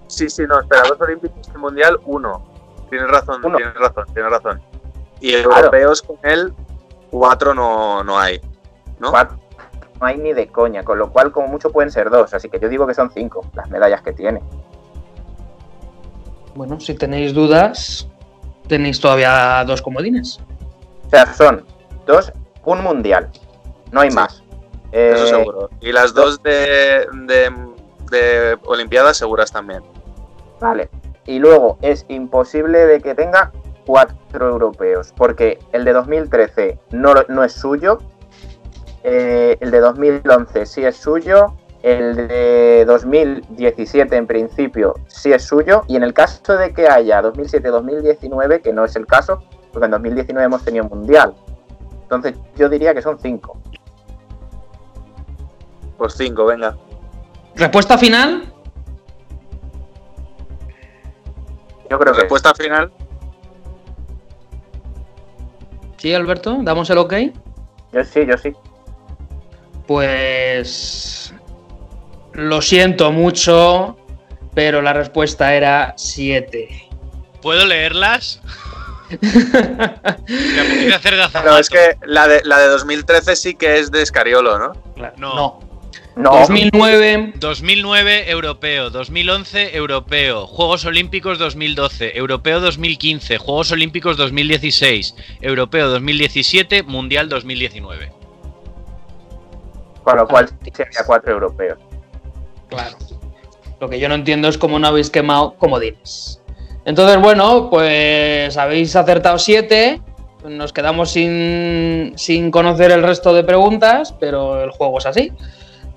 [0.08, 2.46] Sí, sí, no, espera, dos olímpicos y mundial, uno.
[2.90, 3.58] Tienes razón, Uno.
[3.58, 4.62] tienes razón, tienes razón.
[5.22, 6.54] Y europeos con él,
[7.12, 8.40] cuatro no, no hay.
[9.00, 9.12] ¿No?
[9.12, 9.38] cuatro.
[10.00, 12.34] No hay ni de coña, con lo cual como mucho pueden ser dos.
[12.34, 14.42] Así que yo digo que son cinco las medallas que tiene.
[16.56, 18.08] Bueno, si tenéis dudas,
[18.68, 20.40] tenéis todavía dos comodines.
[21.08, 21.66] O sea, son
[22.06, 22.32] dos,
[22.66, 23.30] un mundial.
[23.92, 24.16] No hay Sí.
[24.16, 24.44] más.
[24.92, 25.70] Eso Eh, seguro.
[25.82, 27.52] Y las dos de, de,
[28.12, 29.84] de Olimpiadas seguras también.
[30.60, 30.90] Vale.
[31.26, 33.52] Y luego es imposible de que tenga
[33.86, 38.00] cuatro europeos, porque el de 2013 no, no es suyo,
[39.04, 45.84] eh, el de 2011 sí es suyo, el de 2017 en principio sí es suyo,
[45.88, 49.92] y en el caso de que haya 2007-2019, que no es el caso, porque en
[49.92, 51.34] 2019 hemos tenido mundial.
[52.04, 53.58] Entonces yo diría que son cinco.
[55.98, 56.76] Pues cinco, venga.
[57.56, 58.54] Respuesta final.
[61.90, 62.92] Yo creo que Respuesta final.
[66.00, 66.58] ¿Sí, Alberto?
[66.62, 67.14] ¿Damos el ok?
[67.92, 68.54] yo sí, yo sí.
[69.86, 71.34] Pues
[72.34, 73.98] lo siento mucho,
[74.54, 76.90] pero la respuesta era 7.
[77.42, 78.42] ¿Puedo leerlas?
[79.12, 81.44] Apetece hacer de.
[81.44, 84.74] No, es que la de, la de 2013 sí que es de Scariolo, ¿no?
[85.18, 85.36] No.
[85.36, 85.69] No.
[86.16, 95.88] No, 2009, 2009 europeo, 2011 europeo, Juegos Olímpicos 2012, europeo 2015, Juegos Olímpicos 2016, europeo
[95.90, 98.12] 2017, mundial 2019.
[100.04, 101.78] con lo cual sería cuatro europeos.
[102.68, 102.98] claro.
[103.80, 106.42] Lo que yo no entiendo es cómo no habéis quemado comodines.
[106.84, 110.02] Entonces, bueno, pues habéis acertado 7.
[110.46, 115.32] Nos quedamos sin, sin conocer el resto de preguntas, pero el juego es así.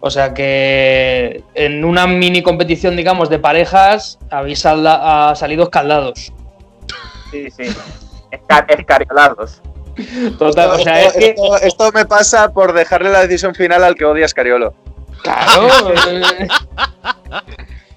[0.05, 6.33] O sea que en una mini competición, digamos, de parejas, habéis salda- salido escaldados.
[7.31, 7.63] Sí, sí.
[8.33, 9.63] Esca- escariolados.
[10.39, 11.27] Total, o sea, es esto, que.
[11.31, 14.75] esto- esto me pasa por dejarle la decisión final al que odia a Scariolo.
[15.23, 15.69] Claro.
[16.09, 16.49] eh,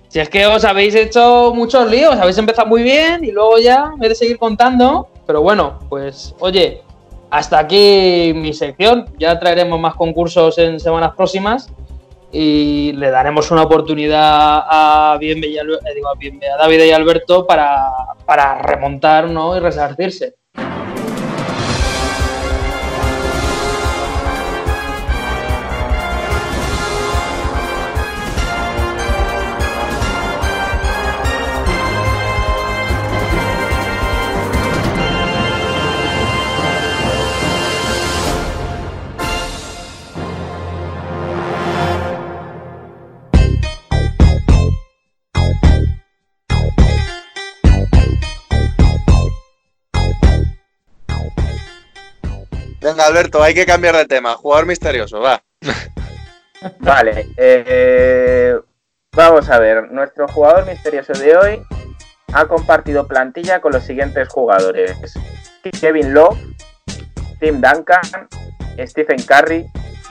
[0.10, 3.90] si es que os habéis hecho muchos líos, habéis empezado muy bien y luego ya,
[3.94, 5.08] en vez de seguir contando.
[5.26, 6.84] Pero bueno, pues oye,
[7.32, 9.06] hasta aquí mi sección.
[9.18, 11.68] Ya traeremos más concursos en semanas próximas
[12.38, 15.18] y le daremos una oportunidad a,
[15.58, 15.80] Albe-
[16.42, 17.80] eh, a David y Alberto para,
[18.26, 19.56] para remontar ¿no?
[19.56, 20.36] y resarcirse.
[53.06, 54.36] Alberto, hay que cambiar de tema.
[54.36, 55.44] Jugador misterioso, va.
[56.80, 58.56] Vale, eh,
[59.14, 59.92] vamos a ver.
[59.92, 61.62] Nuestro jugador misterioso de hoy
[62.34, 65.14] ha compartido plantilla con los siguientes jugadores:
[65.80, 66.40] Kevin Love,
[67.40, 68.28] Tim Duncan,
[68.86, 69.66] Stephen Curry,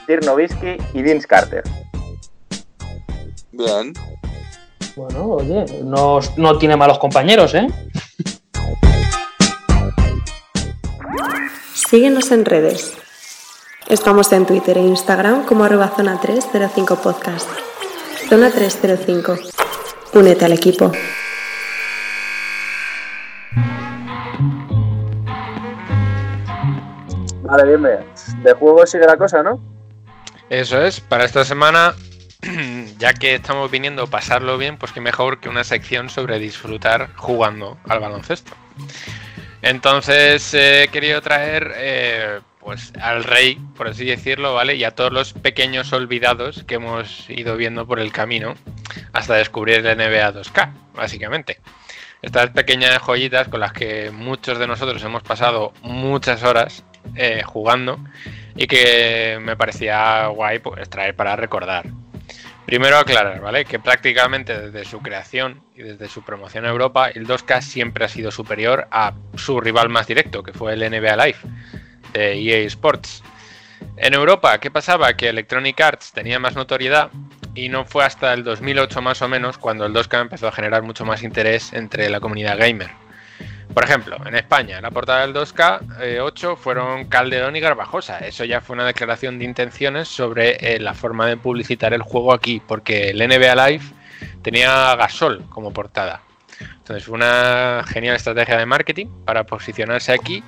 [0.06, 1.64] Dirk Nowitzki y Vince Carter.
[3.50, 3.92] Bien.
[4.94, 7.66] Bueno, oye, no, no tiene malos compañeros, ¿eh?
[11.74, 12.96] Síguenos en redes.
[13.88, 17.50] Estamos en Twitter e Instagram como arroba zona 305 podcast.
[18.28, 19.36] Zona 305.
[20.12, 20.92] Únete al equipo.
[27.42, 28.44] Vale, bien, bien.
[28.44, 29.60] De juego sigue la cosa, ¿no?
[30.50, 31.96] Eso es, para esta semana,
[32.98, 37.10] ya que estamos viniendo a pasarlo bien, pues qué mejor que una sección sobre disfrutar
[37.16, 38.52] jugando al baloncesto.
[39.64, 44.74] Entonces he querido traer eh, pues al rey, por así decirlo, ¿vale?
[44.76, 48.56] Y a todos los pequeños olvidados que hemos ido viendo por el camino
[49.14, 51.60] hasta descubrir el NBA 2K, básicamente.
[52.20, 56.84] Estas pequeñas joyitas con las que muchos de nosotros hemos pasado muchas horas
[57.16, 57.98] eh, jugando
[58.56, 61.86] y que me parecía guay pues, traer para recordar.
[62.66, 63.64] Primero aclarar, ¿vale?
[63.64, 68.08] Que prácticamente desde su creación y desde su promoción a Europa, el 2K siempre ha
[68.08, 71.38] sido superior a su rival más directo, que fue el NBA Live
[72.14, 73.22] de EA Sports.
[73.96, 75.14] En Europa, ¿qué pasaba?
[75.14, 77.10] Que Electronic Arts tenía más notoriedad
[77.54, 80.82] y no fue hasta el 2008 más o menos cuando el 2K empezó a generar
[80.82, 83.03] mucho más interés entre la comunidad gamer.
[83.74, 88.20] Por ejemplo, en España, la portada del 2K eh, 8 fueron Calderón y Garbajosa.
[88.20, 92.32] Eso ya fue una declaración de intenciones sobre eh, la forma de publicitar el juego
[92.32, 93.84] aquí, porque el NBA Live
[94.42, 96.20] tenía Gasol como portada.
[96.60, 100.44] Entonces fue una genial estrategia de marketing para posicionarse aquí.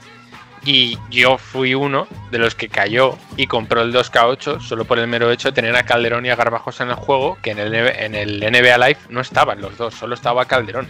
[0.65, 5.07] Y yo fui uno de los que cayó y compró el 2K8 solo por el
[5.07, 7.75] mero hecho de tener a Calderón y a Garbajosa en el juego, que en el,
[7.75, 10.89] en el NBA Live no estaban los dos, solo estaba Calderón.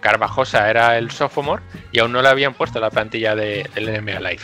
[0.00, 4.20] Carvajosa era el sophomore y aún no le habían puesto la plantilla de, del NBA
[4.20, 4.42] Live.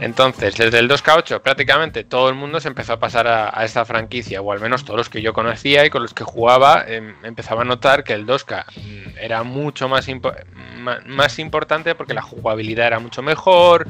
[0.00, 3.84] Entonces, desde el 2K8 prácticamente todo el mundo se empezó a pasar a, a esta
[3.84, 7.14] franquicia, o al menos todos los que yo conocía y con los que jugaba, eh,
[7.22, 10.32] empezaba a notar que el 2K mm, era mucho más, impo
[11.06, 13.86] más importante porque la jugabilidad era mucho mejor,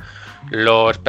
[0.51, 1.01] los,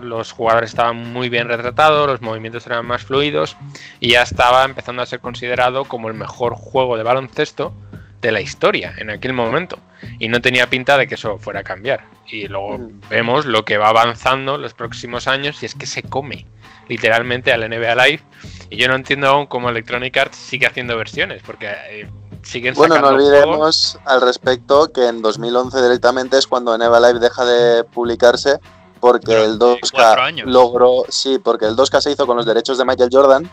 [0.00, 3.56] los jugadores estaban muy bien retratados, los movimientos eran más fluidos
[4.00, 7.72] y ya estaba empezando a ser considerado como el mejor juego de baloncesto
[8.20, 9.78] de la historia en aquel momento.
[10.18, 12.04] Y no tenía pinta de que eso fuera a cambiar.
[12.26, 16.46] Y luego vemos lo que va avanzando los próximos años y es que se come
[16.88, 18.22] literalmente al NBA Live.
[18.68, 22.10] Y yo no entiendo aún cómo Electronic Arts sigue haciendo versiones, porque eh,
[22.42, 27.20] siguen Bueno, no sacando olvidemos al respecto que en 2011 directamente es cuando Neva Live
[27.20, 28.58] deja de publicarse
[29.00, 33.08] porque el 2K logró, sí, porque el 2K se hizo con los derechos de Michael
[33.10, 33.50] Jordan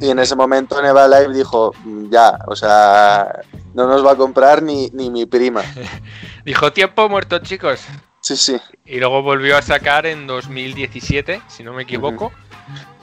[0.00, 3.42] y en ese momento Neva Live dijo, "Mm, ya, o sea,
[3.74, 5.62] no nos va a comprar ni, ni mi prima.
[6.44, 7.80] Dijo tiempo muerto, chicos.
[8.20, 8.56] Sí, sí.
[8.84, 12.32] Y luego volvió a sacar en 2017, si no me equivoco,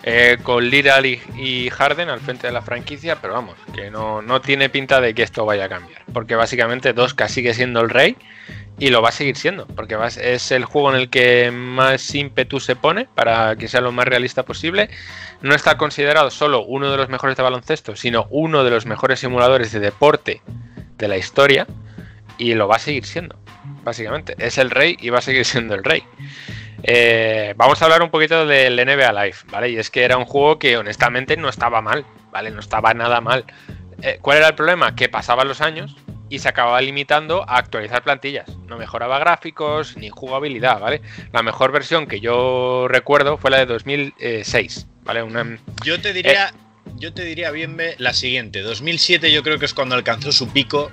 [0.03, 4.21] eh, con Lillard y, y Harden al frente de la franquicia, pero vamos, que no,
[4.21, 6.03] no tiene pinta de que esto vaya a cambiar.
[6.13, 8.15] Porque básicamente 2K sigue siendo el rey
[8.80, 12.59] y lo va a seguir siendo, porque es el juego en el que más ímpetu
[12.59, 14.89] se pone para que sea lo más realista posible.
[15.41, 19.19] No está considerado solo uno de los mejores de baloncesto, sino uno de los mejores
[19.19, 20.41] simuladores de deporte
[20.97, 21.65] de la historia
[22.38, 23.36] y lo va a seguir siendo,
[23.84, 24.36] básicamente.
[24.38, 26.03] Es el rey y va a seguir siendo el rey.
[26.84, 29.69] Eh, vamos a hablar un poquito del NBA Live, ¿vale?
[29.69, 32.51] Y es que era un juego que honestamente no estaba mal, ¿vale?
[32.51, 33.45] No estaba nada mal.
[34.03, 34.95] Eh, ¿Cuál era el problema?
[34.95, 35.95] Que pasaban los años
[36.30, 38.49] y se acababa limitando a actualizar plantillas.
[38.67, 41.01] No mejoraba gráficos ni jugabilidad, ¿vale?
[41.32, 45.23] La mejor versión que yo recuerdo fue la de 2006, ¿vale?
[45.23, 46.53] Una, Yo te diría,
[46.95, 48.61] yo te diría bien la siguiente.
[48.61, 50.91] 2007 yo creo que es cuando alcanzó su pico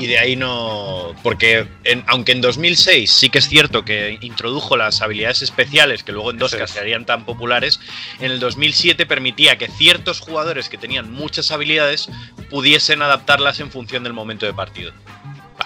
[0.00, 4.76] y de ahí no, porque en- aunque en 2006 sí que es cierto que introdujo
[4.76, 7.78] las habilidades especiales que luego en 2K se harían tan populares,
[8.18, 12.08] en el 2007 permitía que ciertos jugadores que tenían muchas habilidades
[12.50, 14.92] pudiesen adaptarlas en función del momento de partido.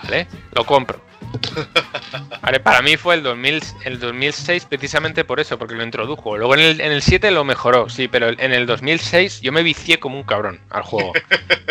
[0.03, 1.01] Vale, lo compro.
[2.41, 6.37] Vale, para mí fue el, 2000, el 2006 precisamente por eso, porque lo introdujo.
[6.37, 9.63] Luego en el, en el 7 lo mejoró, sí, pero en el 2006 yo me
[9.63, 11.13] vicié como un cabrón al juego.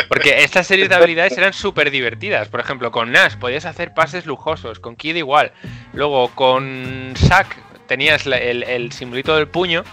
[0.09, 2.47] Porque estas series de habilidades eran súper divertidas.
[2.49, 5.51] Por ejemplo, con Nash podías hacer pases lujosos, con Kid igual.
[5.93, 7.55] Luego con Shaq
[7.87, 9.83] tenías el, el simbolito del puño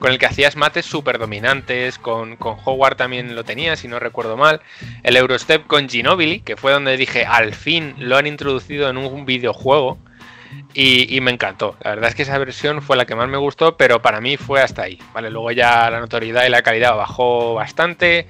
[0.00, 4.00] con el que hacías mates súper dominantes, con, con Howard también lo tenía, si no
[4.00, 4.60] recuerdo mal.
[5.04, 9.24] El Eurostep con Ginobili, que fue donde dije, al fin lo han introducido en un
[9.26, 9.98] videojuego.
[10.74, 11.76] Y, y me encantó.
[11.82, 14.36] La verdad es que esa versión fue la que más me gustó, pero para mí
[14.36, 14.98] fue hasta ahí.
[15.12, 18.26] Vale, luego ya la notoriedad y la calidad bajó bastante.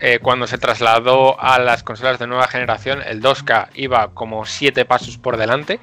[0.00, 4.84] Eh, cuando se trasladó a las consolas de nueva generación, el 2K iba como 7
[4.84, 5.80] pasos por delante.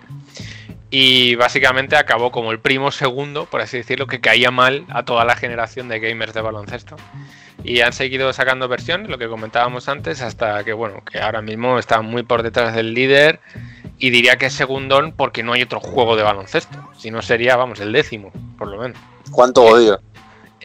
[0.91, 5.23] Y básicamente acabó como el primo segundo, por así decirlo, que caía mal a toda
[5.23, 6.95] la generación de gamers de baloncesto.
[7.63, 11.77] Y han seguido sacando versiones, lo que comentábamos antes, hasta que, bueno, que ahora mismo
[11.77, 13.39] está muy por detrás del líder.
[13.99, 16.77] Y diría que es segundón porque no hay otro juego de baloncesto.
[16.97, 18.97] Si no sería, vamos, el décimo, por lo menos.
[19.29, 19.99] ¿Cuánto odio?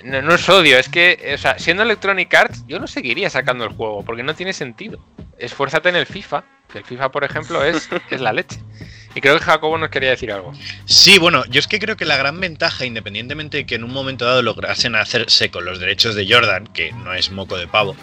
[0.03, 3.65] No, no es odio, es que, o sea, siendo Electronic Arts, yo no seguiría sacando
[3.65, 4.99] el juego, porque no tiene sentido.
[5.39, 8.59] Esfuérzate en el FIFA, que el FIFA, por ejemplo, es, es la leche.
[9.15, 10.53] Y creo que Jacobo nos quería decir algo.
[10.87, 13.93] Sí, bueno, yo es que creo que la gran ventaja, independientemente de que en un
[13.93, 17.95] momento dado lograsen hacerse con los derechos de Jordan, que no es moco de pavo,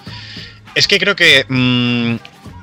[0.73, 2.15] es que creo que mm,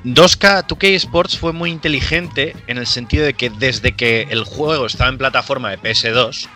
[0.03, 4.87] 2K, 2K Sports fue muy inteligente en el sentido de que desde que el juego
[4.87, 6.49] estaba en plataforma de PS2,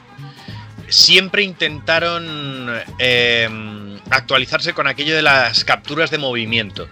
[0.94, 2.70] siempre intentaron
[3.00, 3.50] eh,
[4.10, 6.88] actualizarse con aquello de las capturas de movimiento.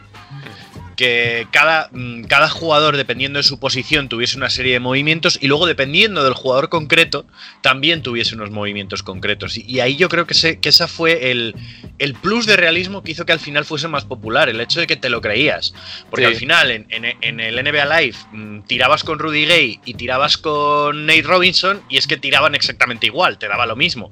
[1.02, 5.48] Que cada, mm, cada jugador, dependiendo de su posición, tuviese una serie de movimientos y
[5.48, 7.26] luego, dependiendo del jugador concreto,
[7.62, 9.58] también tuviese unos movimientos concretos.
[9.58, 11.56] Y, y ahí yo creo que, ese, que esa fue el,
[11.98, 14.86] el plus de realismo que hizo que al final fuese más popular, el hecho de
[14.86, 15.74] que te lo creías.
[16.12, 16.34] Porque Sí.
[16.34, 20.38] al final, en, en- en el NBA Live, mm, tirabas con Rudy Gay y tirabas
[20.38, 24.12] con Nate Robinson, y es que tiraban exactamente igual, te daba lo mismo.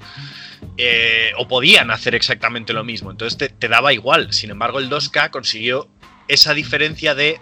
[0.78, 4.34] Eh, o podían hacer exactamente lo mismo, entonces te, te daba igual.
[4.34, 5.88] Sin embargo, el 2K consiguió
[6.30, 7.42] esa diferencia de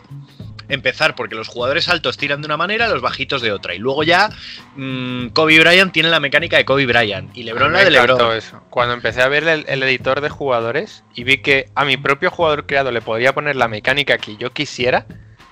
[0.70, 3.76] empezar porque los jugadores altos tiran de una manera, los bajitos de otra.
[3.76, 4.30] Y luego ya
[4.76, 8.36] mm, Kobe Bryant tiene la mecánica de Kobe Bryant y LeBron la de LeBron.
[8.36, 8.62] eso.
[8.70, 12.32] Cuando empecé a ver el, el editor de jugadores y vi que a mi propio
[12.32, 15.06] jugador creado le podía poner la mecánica que yo quisiera,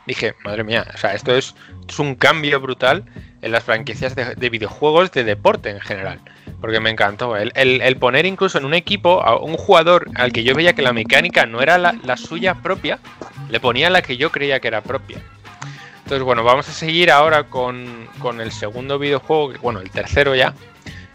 [0.05, 1.55] dije, madre mía, o sea, esto es,
[1.87, 3.05] es un cambio brutal
[3.45, 6.19] en las franquicias de, de videojuegos de deporte en general.
[6.59, 7.37] Porque me encantó.
[7.37, 10.93] El, poner incluso en un equipo a un jugador al que yo veía que la
[10.93, 12.97] mecánica no era la, la suya propia,
[13.49, 15.19] le ponía la que yo creía que era propia.
[15.99, 20.55] Entonces, bueno, vamos a seguir ahora con, con el segundo videojuego, bueno, el tercero ya,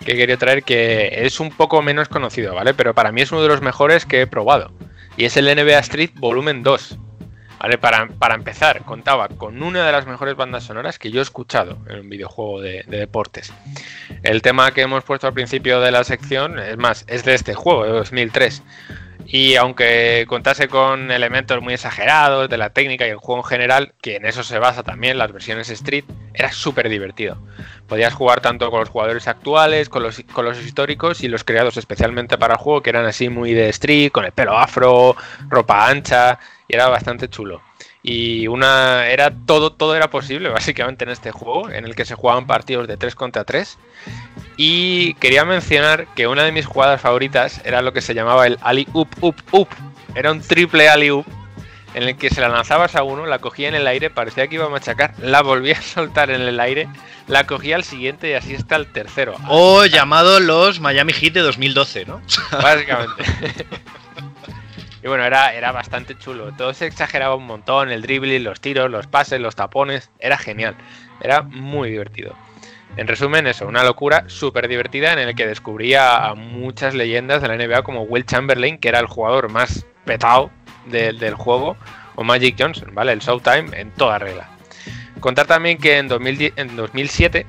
[0.04, 2.74] que quería traer, que es un poco menos conocido, ¿vale?
[2.74, 4.70] Pero para mí es uno de los mejores que he probado.
[5.16, 6.96] Y es el NBA Street Volumen 2.
[7.60, 12.00] Para empezar, contaba con una de las mejores bandas sonoras que yo he escuchado en
[12.00, 13.52] un videojuego de, de deportes.
[14.22, 17.52] El tema que hemos puesto al principio de la sección, es más, es de este
[17.52, 18.62] juego, de 2003.
[19.32, 23.92] Y aunque contase con elementos muy exagerados de la técnica y el juego en general,
[24.02, 26.04] que en eso se basa también las versiones Street,
[26.34, 27.38] era súper divertido.
[27.86, 31.76] Podías jugar tanto con los jugadores actuales, con los, con los históricos y los creados
[31.76, 35.14] especialmente para el juego, que eran así muy de Street, con el pelo afro,
[35.48, 37.62] ropa ancha, y era bastante chulo.
[38.02, 42.14] Y una era todo, todo era posible básicamente en este juego, en el que se
[42.14, 43.78] jugaban partidos de 3 contra 3.
[44.56, 48.58] Y quería mencionar que una de mis jugadas favoritas era lo que se llamaba el
[48.62, 49.68] Ali Up Up Up.
[50.14, 51.26] Era un triple Ali Up
[51.94, 54.54] en el que se la lanzabas a uno, la cogía en el aire, parecía que
[54.56, 56.88] iba a machacar, la volvía a soltar en el aire,
[57.26, 59.36] la cogía al siguiente y así está el tercero.
[59.48, 62.20] O llamado los Miami Heat de 2012, ¿no?
[62.52, 63.24] Básicamente.
[65.02, 66.52] y bueno, era, era bastante chulo.
[66.56, 70.10] Todo se exageraba un montón, el dribbling, los tiros, los pases, los tapones.
[70.18, 70.74] Era genial.
[71.20, 72.34] Era muy divertido.
[72.96, 77.48] En resumen, eso, una locura súper divertida en el que descubría a muchas leyendas de
[77.48, 80.50] la NBA como Will Chamberlain, que era el jugador más petado
[80.86, 81.76] de- del juego,
[82.16, 83.12] o Magic Johnson, ¿vale?
[83.12, 84.48] El Showtime en toda regla.
[85.20, 87.46] Contar también que en, 2010 en 2007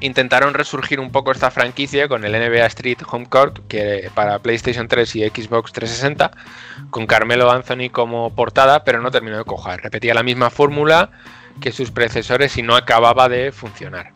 [0.00, 4.88] intentaron resurgir un poco esta franquicia con el NBA Street Home Court que para PlayStation
[4.88, 6.30] 3 y Xbox 360
[6.90, 11.10] con Carmelo Anthony como portada pero no terminó de cojar repetía la misma fórmula
[11.60, 14.12] que sus predecesores y no acababa de funcionar.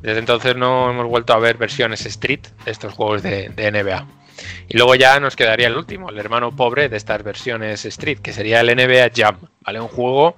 [0.00, 4.06] Desde entonces no hemos vuelto a ver versiones Street de estos juegos de, de NBA
[4.68, 8.32] y luego ya nos quedaría el último el hermano pobre de estas versiones Street que
[8.32, 10.36] sería el NBA Jam vale un juego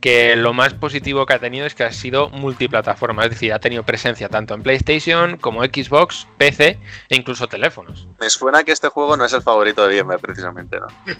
[0.00, 3.58] que lo más positivo que ha tenido es que ha sido multiplataforma, es decir, ha
[3.58, 6.78] tenido presencia tanto en PlayStation como Xbox, PC
[7.08, 8.06] e incluso teléfonos.
[8.20, 10.86] Me suena que este juego no es el favorito de Gamer, precisamente, ¿no?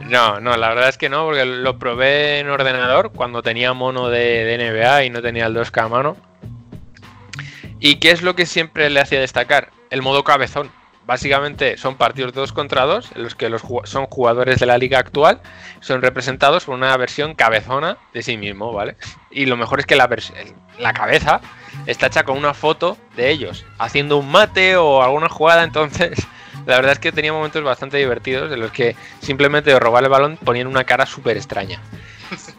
[0.00, 4.08] No, no, la verdad es que no, porque lo probé en ordenador cuando tenía mono
[4.08, 6.16] de, de NBA y no tenía el 2K a mano.
[7.78, 9.70] ¿Y qué es lo que siempre le hacía destacar?
[9.90, 10.70] El modo cabezón.
[11.06, 14.98] Básicamente son partidos 2 contra 2 en los que los son jugadores de la liga
[14.98, 15.40] actual
[15.80, 18.96] son representados por una versión cabezona de sí mismo, ¿vale?
[19.30, 20.08] Y lo mejor es que la,
[20.78, 21.40] la cabeza
[21.86, 26.26] está hecha con una foto de ellos haciendo un mate o alguna jugada, entonces
[26.66, 30.10] la verdad es que tenía momentos bastante divertidos en los que simplemente de robar el
[30.10, 31.80] balón ponían una cara súper extraña.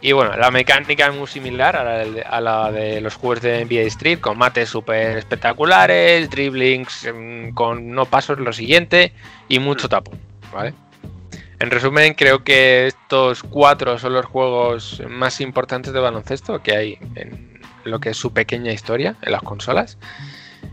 [0.00, 3.42] Y bueno, la mecánica es muy similar a la, de, a la de los juegos
[3.42, 9.12] de NBA Street, con mates súper espectaculares, dribblings mm, con no pasos lo siguiente
[9.48, 10.18] y mucho tapón,
[10.52, 10.74] ¿vale?
[11.58, 16.98] En resumen, creo que estos cuatro son los juegos más importantes de baloncesto que hay
[17.14, 19.98] en lo que es su pequeña historia en las consolas.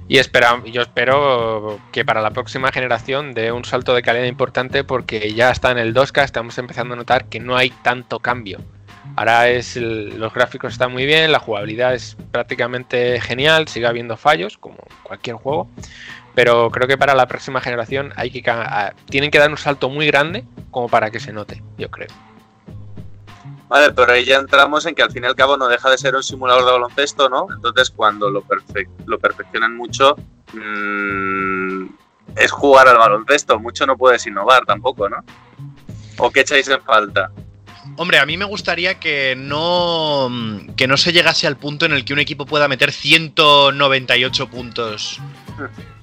[0.07, 4.83] Y espera, yo espero que para la próxima generación dé un salto de calidad importante
[4.83, 8.59] porque ya está en el 2K, estamos empezando a notar que no hay tanto cambio.
[9.15, 14.17] Ahora es el- los gráficos están muy bien, la jugabilidad es prácticamente genial, sigue habiendo
[14.17, 15.69] fallos como cualquier juego,
[16.35, 18.43] pero creo que para la próxima generación hay que
[19.09, 22.07] tienen que dar un salto muy grande como para que se note, yo creo.
[23.71, 25.97] Vale, pero ahí ya entramos en que al fin y al cabo no deja de
[25.97, 27.47] ser un simulador de baloncesto, ¿no?
[27.55, 30.17] Entonces cuando lo, perfe- lo perfeccionan mucho,
[30.51, 31.85] mm,
[32.35, 35.23] es jugar al baloncesto, mucho no puedes innovar tampoco, ¿no?
[36.17, 37.31] ¿O qué echáis en falta?
[37.95, 40.29] Hombre, a mí me gustaría que no,
[40.75, 45.17] que no se llegase al punto en el que un equipo pueda meter 198 puntos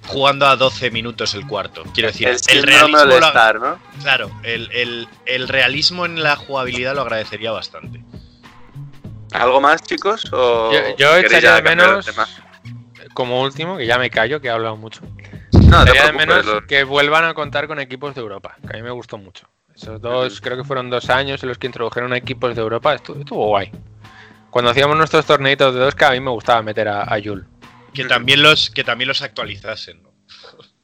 [0.08, 1.84] jugando a 12 minutos el cuarto.
[1.94, 2.98] Quiero decir, El el, realismo.
[2.98, 3.78] del lo- estar, ¿no?
[4.02, 8.02] Claro, el, el- el realismo en la jugabilidad lo agradecería bastante.
[9.32, 10.24] ¿Algo más, chicos?
[10.32, 12.10] ¿O Yo, yo echaría de menos,
[13.14, 15.02] como último, que ya me callo, que he hablado mucho,
[15.52, 18.76] No, echaría de menos lo- que vuelvan a contar con equipos de Europa, que a
[18.78, 19.46] mí me gustó mucho.
[19.74, 23.18] Esos dos, creo que fueron dos años en los que introdujeron equipos de Europa, estuvo,
[23.20, 23.70] estuvo guay.
[24.50, 27.46] Cuando hacíamos nuestros torneitos de 2K, a mí me gustaba meter a, a Yul.
[28.04, 30.02] Que también los, que también los actualizasen.
[30.02, 30.08] ¿no?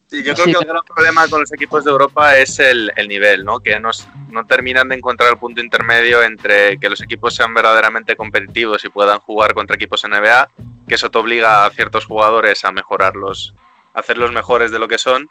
[0.06, 2.92] Sí, yo creo Sí, que el gran problema con los equipos de Europa es el,
[2.96, 3.60] el nivel, ¿no?
[3.60, 8.14] Que nos- no terminan de encontrar el punto intermedio entre que los equipos sean verdaderamente
[8.16, 10.48] competitivos y puedan jugar contra equipos NBA,
[10.86, 13.54] que eso te obliga a ciertos jugadores a mejorarlos,
[13.94, 15.28] a hacerlos mejores de lo que son,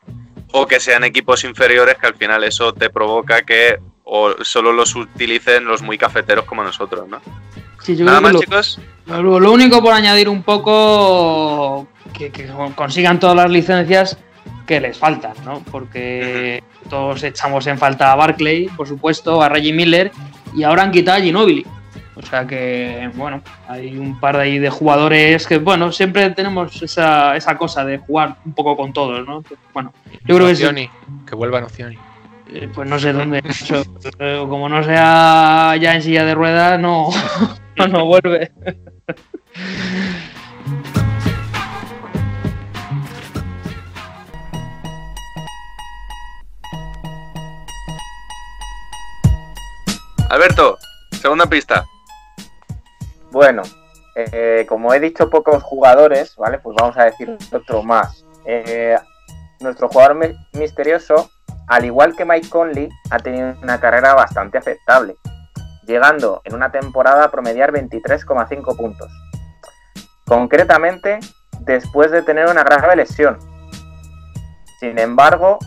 [0.51, 4.95] o que sean equipos inferiores, que al final eso te provoca que o solo los
[4.95, 7.21] utilicen los muy cafeteros como nosotros, ¿no?
[7.83, 8.79] Sí, yo Nada creo más, que lo- chicos.
[9.05, 14.17] Lo, lo único por añadir un poco que, que consigan todas las licencias
[14.65, 15.59] que les faltan, ¿no?
[15.71, 20.11] Porque todos echamos en falta a Barclay, por supuesto, a Reggie Miller
[20.55, 21.65] y ahora han quitado a Ginobili.
[22.15, 26.81] O sea que, bueno, hay un par de ahí de jugadores que, bueno, siempre tenemos
[26.81, 29.43] esa, esa cosa de jugar un poco con todos, ¿no?
[29.73, 29.91] Bueno,
[30.23, 30.89] yo creo que sí.
[31.27, 31.97] Que vuelva Nocioni.
[32.53, 33.41] Eh, Pues no sé dónde.
[34.47, 37.09] como no sea ya en silla de ruedas, no,
[37.77, 38.51] no, no vuelve.
[50.29, 50.77] Alberto,
[51.11, 51.85] segunda pista.
[53.31, 53.61] Bueno,
[54.15, 56.59] eh, como he dicho pocos jugadores, ¿vale?
[56.59, 58.23] Pues vamos a decir otro más.
[58.45, 58.97] Eh,
[59.59, 61.29] nuestro jugador mi- misterioso,
[61.67, 65.15] al igual que Mike Conley, ha tenido una carrera bastante aceptable.
[65.85, 69.11] Llegando en una temporada a promediar 23,5 puntos.
[70.25, 71.19] Concretamente,
[71.59, 73.37] después de tener una grave lesión.
[74.79, 75.59] Sin embargo,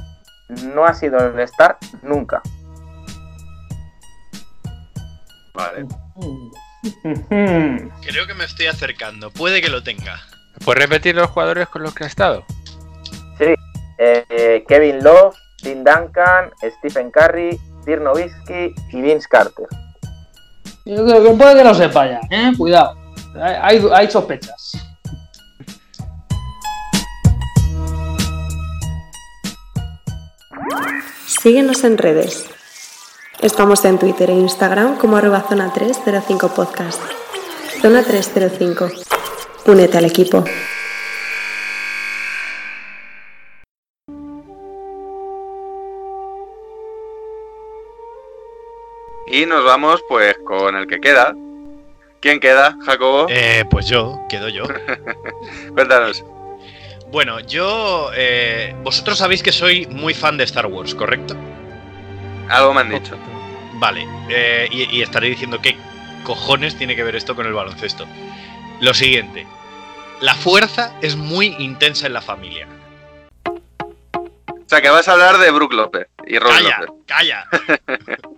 [0.49, 2.43] no ha sido el Star nunca.
[5.55, 5.87] Vale.
[8.03, 9.31] Creo que me estoy acercando.
[9.31, 10.21] Puede que lo tenga.
[10.65, 12.45] ¿Puedes repetir los jugadores con los que ha estado?
[13.39, 13.55] Sí,
[13.99, 19.67] eh, Kevin Love, Tim Duncan, Stephen Curry, Dirk Nowitzki y Vince Carter.
[20.87, 22.53] Que puede que lo sepa ya, ¿eh?
[22.57, 22.97] Cuidado.
[23.61, 24.73] Hay- hay sospechas.
[31.27, 32.47] Síguenos en redes.
[33.41, 37.01] Estamos en Twitter e Instagram como arroba zona 305 podcast.
[37.83, 38.89] Zona 305.
[39.67, 40.45] Únete al equipo.
[49.37, 51.35] Y nos vamos pues con el que queda.
[52.21, 53.27] ¿Quién queda, Jacobo?
[53.29, 54.65] Eh, pues yo, quedo yo.
[55.75, 56.25] Cuéntanos.
[57.09, 58.11] Bueno, yo.
[58.15, 61.37] eh, vosotros sabéis que soy muy fan de Star Wars, ¿correcto?
[62.49, 63.15] Algo me han dicho.
[63.75, 65.77] Vale, eh, y, y estaré diciendo qué
[66.25, 68.07] cojones tiene que ver esto con el baloncesto.
[68.81, 69.47] Lo siguiente.
[70.21, 72.67] La fuerza es muy intensa en la familia.
[73.45, 77.05] O sea, que vas a hablar de Brook López y Rob Calla, López.
[77.07, 77.47] calla.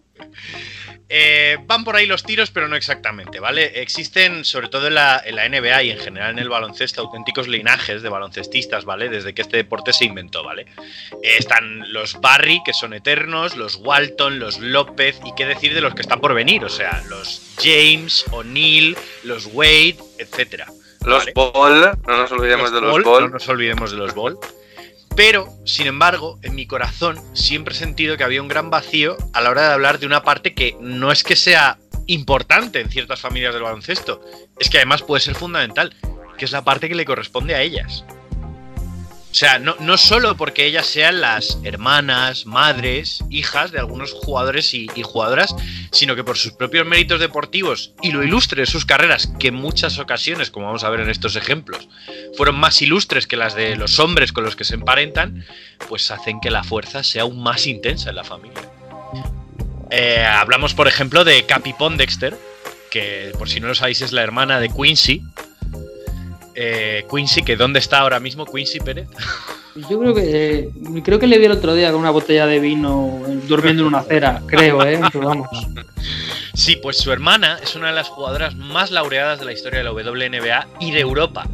[1.11, 3.81] Eh, van por ahí los tiros, pero no exactamente, ¿vale?
[3.81, 7.49] Existen, sobre todo en la, en la NBA y en general en el baloncesto, auténticos
[7.49, 9.09] linajes de baloncestistas, ¿vale?
[9.09, 10.67] Desde que este deporte se inventó, ¿vale?
[11.23, 15.81] Eh, están los Barry, que son eternos, los Walton, los López, y qué decir de
[15.81, 18.95] los que están por venir, o sea, los James, O'Neill,
[19.25, 20.67] los Wade, etcétera.
[21.07, 21.33] Los ¿vale?
[21.35, 23.23] Ball, no nos olvidemos de los Ball, Ball.
[23.25, 24.39] No nos olvidemos de los Ball.
[25.19, 29.41] Pero, sin embargo, en mi corazón siempre he sentido que había un gran vacío a
[29.41, 33.19] la hora de hablar de una parte que no es que sea importante en ciertas
[33.19, 34.25] familias del baloncesto,
[34.61, 35.93] es que además puede ser fundamental,
[36.39, 38.05] que es la parte que le corresponde a ellas.
[39.31, 44.73] O sea, no, no solo porque ellas sean las hermanas, madres, hijas de algunos jugadores
[44.73, 45.55] y, jugadoras,
[45.93, 49.55] sino que por sus propios méritos deportivos y lo ilustre de sus carreras, que en
[49.55, 51.89] muchas ocasiones, como vamos a ver en estos ejemplos,
[52.37, 55.45] fueron más ilustres que las de los hombres con los que se emparentan,
[55.89, 58.63] pues hacen que la fuerza sea aún más intensa en la familia.
[59.91, 62.37] Eh, hablamos, por ejemplo, de Capi Pondexter,
[62.91, 65.23] que por si no lo sabéis es la hermana de Quincy.
[66.61, 69.09] Eh, Quincy, que ¿dónde está ahora mismo Quincy Pérez?
[69.77, 70.71] Yo creo que eh,
[71.05, 73.87] creo que le vi el otro día con una botella de vino eh, durmiendo en
[73.87, 74.99] una acera, creo, ¿eh?
[75.13, 75.49] Pero vamos.
[76.55, 79.85] Sí, pues su hermana es una de las jugadoras más laureadas de la historia de
[79.85, 81.47] la WNBA y de Europa.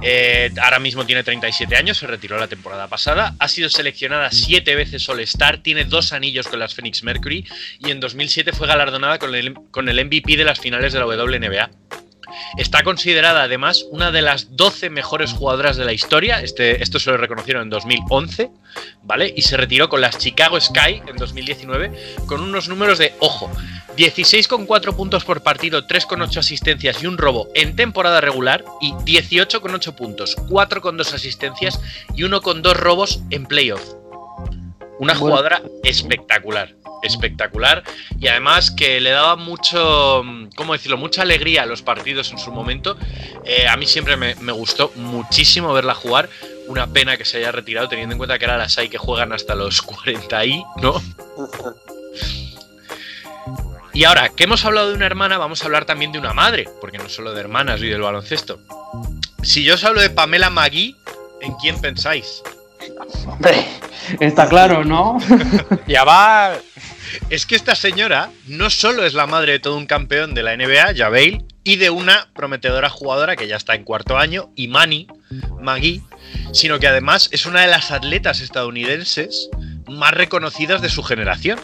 [0.00, 4.76] Eh, ahora mismo tiene 37 años, se retiró la temporada pasada, ha sido seleccionada siete
[4.76, 7.44] veces All-Star, tiene dos anillos con las Phoenix Mercury
[7.80, 11.06] y en 2007 fue galardonada con el, con el MVP de las finales de la
[11.06, 11.70] WNBA.
[12.56, 16.40] Está considerada además una de las 12 mejores jugadoras de la historia.
[16.40, 18.50] Este, esto se lo reconocieron en 2011,
[19.02, 19.32] ¿vale?
[19.36, 23.50] Y se retiró con las Chicago Sky en 2019 con unos números de, ojo,
[23.96, 30.36] 16,4 puntos por partido, 3,8 asistencias y un robo en temporada regular y 18,8 puntos,
[30.36, 31.80] 4,2 asistencias
[32.14, 33.82] y 1,2 robos en playoff.
[34.98, 37.82] Una jugadora espectacular, espectacular
[38.18, 40.24] y además que le daba mucho,
[40.56, 40.96] ¿cómo decirlo?
[40.96, 42.96] Mucha alegría a los partidos en su momento.
[43.44, 46.28] Eh, a mí siempre me, me gustó muchísimo verla jugar.
[46.68, 49.32] Una pena que se haya retirado teniendo en cuenta que era las hay que juegan
[49.32, 51.00] hasta los 40 y, ¿no?
[53.96, 56.68] Y ahora que hemos hablado de una hermana, vamos a hablar también de una madre,
[56.82, 58.60] porque no solo de hermanas y del baloncesto.
[59.42, 60.94] Si yo os hablo de Pamela Magui,
[61.40, 62.42] ¿en quién pensáis?
[63.26, 63.66] Hombre,
[64.20, 65.18] está claro, ¿no?
[65.86, 66.54] Ya va.
[67.30, 70.56] Es que esta señora no solo es la madre de todo un campeón de la
[70.56, 75.08] NBA, Javel, y de una prometedora jugadora que ya está en cuarto año, Imani,
[75.60, 76.02] Magui,
[76.52, 79.50] sino que además es una de las atletas estadounidenses
[79.88, 81.58] más reconocidas de su generación.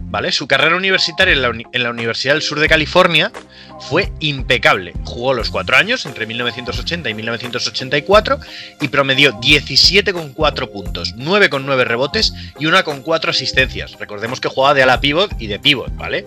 [0.00, 0.30] ¿Vale?
[0.30, 3.32] Su carrera universitaria en la, uni- en la Universidad del Sur de California
[3.80, 4.92] fue impecable.
[5.04, 8.38] Jugó los cuatro años, entre 1980 y 1984,
[8.80, 13.98] y promedió 17,4 puntos, 9,9 rebotes y 1,4 asistencias.
[13.98, 16.24] Recordemos que jugaba de ala pivot y de pivot, ¿vale?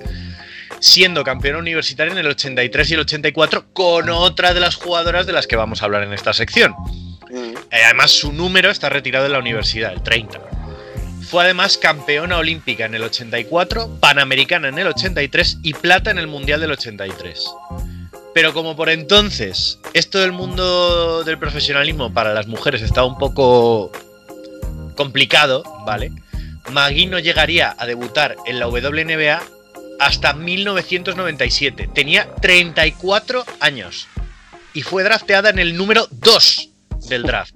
[0.80, 5.34] Siendo campeona universitaria en el 83 y el 84 con otra de las jugadoras de
[5.34, 6.74] las que vamos a hablar en esta sección.
[7.32, 7.56] Eh,
[7.86, 10.40] además, su número está retirado de la universidad, el 30.
[11.24, 16.28] Fue además campeona olímpica en el 84, panamericana en el 83 y plata en el
[16.28, 17.46] Mundial del 83.
[18.34, 23.92] Pero como por entonces esto del mundo del profesionalismo para las mujeres estaba un poco
[24.96, 26.12] complicado, ¿vale?
[26.72, 29.42] Magui no llegaría a debutar en la WNBA
[30.00, 31.90] hasta 1997.
[31.94, 34.08] Tenía 34 años.
[34.74, 36.70] Y fue drafteada en el número 2
[37.10, 37.56] del draft.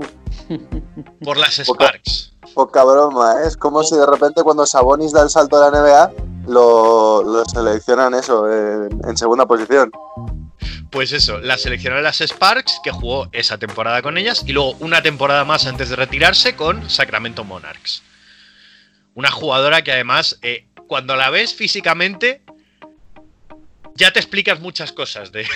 [1.24, 2.34] Por las Sparks.
[2.54, 3.48] Poca broma, ¿eh?
[3.48, 6.12] es como si de repente cuando Sabonis da el salto a la NBA
[6.48, 9.92] lo, lo seleccionan eso en, en segunda posición.
[10.92, 15.02] Pues eso, la seleccionaron las Sparks, que jugó esa temporada con ellas, y luego una
[15.02, 18.04] temporada más antes de retirarse con Sacramento Monarchs.
[19.14, 22.42] Una jugadora que además, eh, cuando la ves físicamente,
[23.96, 25.46] ya te explicas muchas cosas de...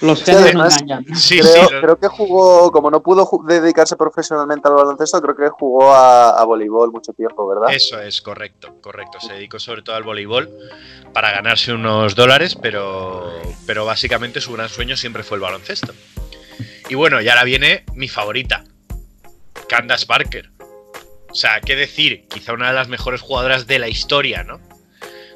[0.00, 1.04] Los Sí, además, engañan.
[1.14, 5.48] Sí, creo, sí, creo que jugó, como no pudo dedicarse profesionalmente al baloncesto, creo que
[5.50, 7.74] jugó a, a voleibol mucho tiempo, ¿verdad?
[7.74, 9.20] Eso es, correcto, correcto.
[9.20, 10.48] Se dedicó sobre todo al voleibol
[11.12, 13.30] para ganarse unos dólares, pero,
[13.66, 15.92] pero básicamente su gran sueño siempre fue el baloncesto.
[16.88, 18.64] Y bueno, y ahora viene mi favorita,
[19.68, 20.50] Candace Parker.
[21.30, 24.60] O sea, qué decir, quizá una de las mejores jugadoras de la historia, ¿no?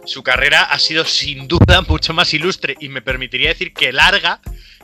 [0.05, 4.41] Su carrera ha sido sin duda mucho más ilustre y me permitiría decir que larga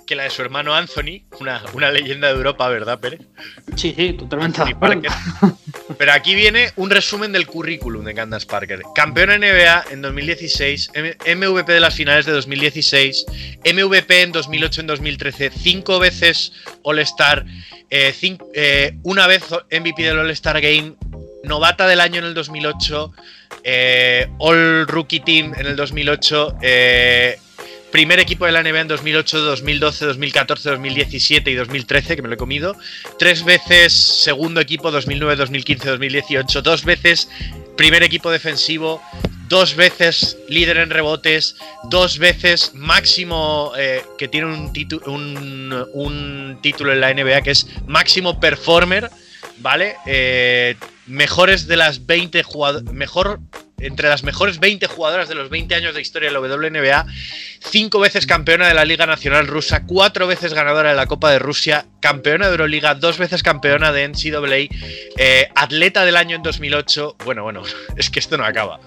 [0.07, 3.21] que la de su hermano Anthony, una, una leyenda de Europa, ¿verdad, Pérez?
[3.77, 4.61] Sí, sí, totalmente.
[5.99, 8.83] Pero aquí viene un resumen del currículum de Candace Parker.
[8.93, 13.25] Campeona NBA en 2016, M- MVP de las finales de 2016,
[13.73, 16.53] MVP en 2008 en 2013, cinco veces
[16.83, 17.45] All-Star,
[17.91, 18.13] eh,
[18.55, 20.95] eh, una vez MVP del All-Star Game,
[21.45, 23.13] novata del año en el 2008,
[23.65, 27.39] eh, All Rookie Team en el 2008, eh,
[27.91, 32.35] primer equipo de la NBA en 2008, 2012, 2014, 2017 y 2013, que me lo
[32.35, 32.77] he comido,
[33.19, 37.29] tres veces segundo equipo 2009, 2015, 2018, dos veces
[37.77, 39.03] primer equipo defensivo,
[39.49, 44.73] dos veces líder en rebotes, dos veces máximo eh, que tiene un,
[45.07, 49.11] un, un título en la NBA que es máximo performer,
[49.61, 49.97] ¿vale?
[50.07, 53.41] Eh, mejores de las 20 jugadoras, mejor
[53.79, 57.07] entre las mejores 20 jugadoras de los 20 años de historia de la WNBA,
[57.61, 61.39] cinco veces campeona de la Liga Nacional Rusa, cuatro veces ganadora de la Copa de
[61.39, 64.69] Rusia, campeona de Euroliga, dos veces campeona de NCAA,
[65.17, 67.17] eh, atleta del año en 2008.
[67.25, 67.63] Bueno, bueno,
[67.97, 68.81] es que esto no acaba.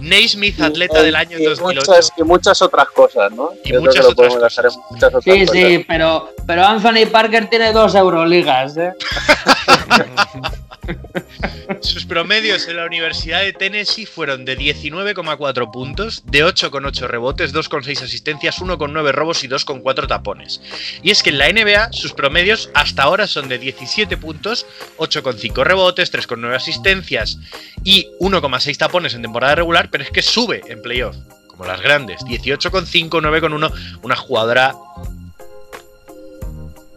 [0.00, 1.90] Naismith, atleta del año en y 2008.
[1.90, 3.50] muchas, y muchas otras cosas, ¿no?
[3.64, 5.50] Y Yo muchas otras muchas otras Sí, cosas.
[5.52, 8.92] sí, pero, pero Anthony Parker tiene dos Euroligas, ¿eh?
[11.80, 18.02] Sus promedios en la Universidad de Tennessee fueron de 19,4 puntos, de 8,8 rebotes, 2,6
[18.02, 20.60] asistencias, 1,9 robos y 2,4 tapones.
[21.02, 24.66] Y es que en la NBA sus promedios hasta ahora son de 17 puntos,
[24.98, 27.38] 8,5 rebotes, 3,9 asistencias
[27.84, 31.16] y 1,6 tapones en temporada regular, pero es que sube en playoff,
[31.46, 34.74] como las grandes, 18,5, 9,1, una jugadora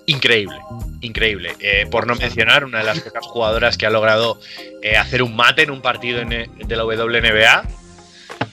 [0.06, 0.58] increíble,
[1.04, 1.56] increíble.
[1.60, 4.40] Eh, por no mencionar, una de las pocas jugadoras que ha logrado
[4.82, 7.64] eh, hacer un mate en un partido en- de la WNBA.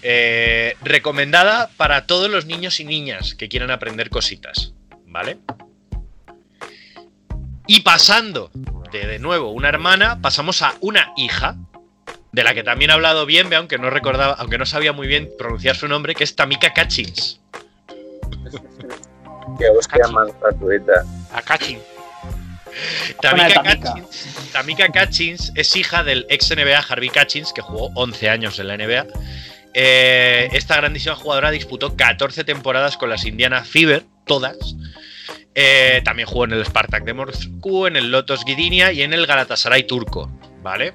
[0.02, 4.72] Eh, recomendada para todos los niños y niñas que quieran aprender cositas,
[5.06, 5.38] ¿vale?
[7.66, 8.50] Y pasando
[8.92, 11.56] de de nuevo una hermana, pasamos a una hija,
[12.32, 15.28] de la que también he hablado bien, aunque no recordaba, aunque no sabía muy bien
[15.38, 17.40] pronunciar su nombre, que es Tamika Catchings.
[19.58, 21.04] Que hostia más gratuita.
[21.32, 21.78] A Cachin.
[23.20, 23.62] Tamika.
[23.62, 28.68] Catchings, Tamika Catchings es hija del ex NBA Harvey Catchings, que jugó 11 años en
[28.68, 29.06] la NBA.
[29.74, 34.56] Eh, esta grandísima jugadora disputó 14 temporadas con las Indiana Fever, todas.
[35.54, 39.26] Eh, también jugó en el Spartak de Moscú, en el Lotos Gdynia y en el
[39.26, 40.30] Galatasaray turco,
[40.62, 40.94] ¿vale?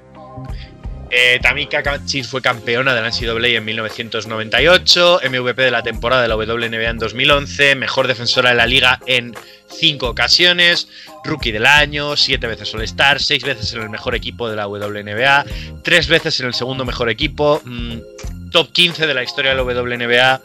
[1.18, 6.28] Eh, Tamika Catchings fue campeona de la NCAA en 1998, MVP de la temporada de
[6.28, 9.34] la WNBA en 2011, mejor defensora de la liga en
[9.70, 10.90] cinco ocasiones,
[11.24, 15.46] rookie del año, siete veces All-Star, seis veces en el mejor equipo de la WNBA,
[15.84, 19.64] tres veces en el segundo mejor equipo, mm, top 15 de la historia de la
[19.64, 20.42] WNBA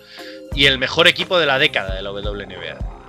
[0.55, 3.00] y el mejor equipo de la década de la WNBA.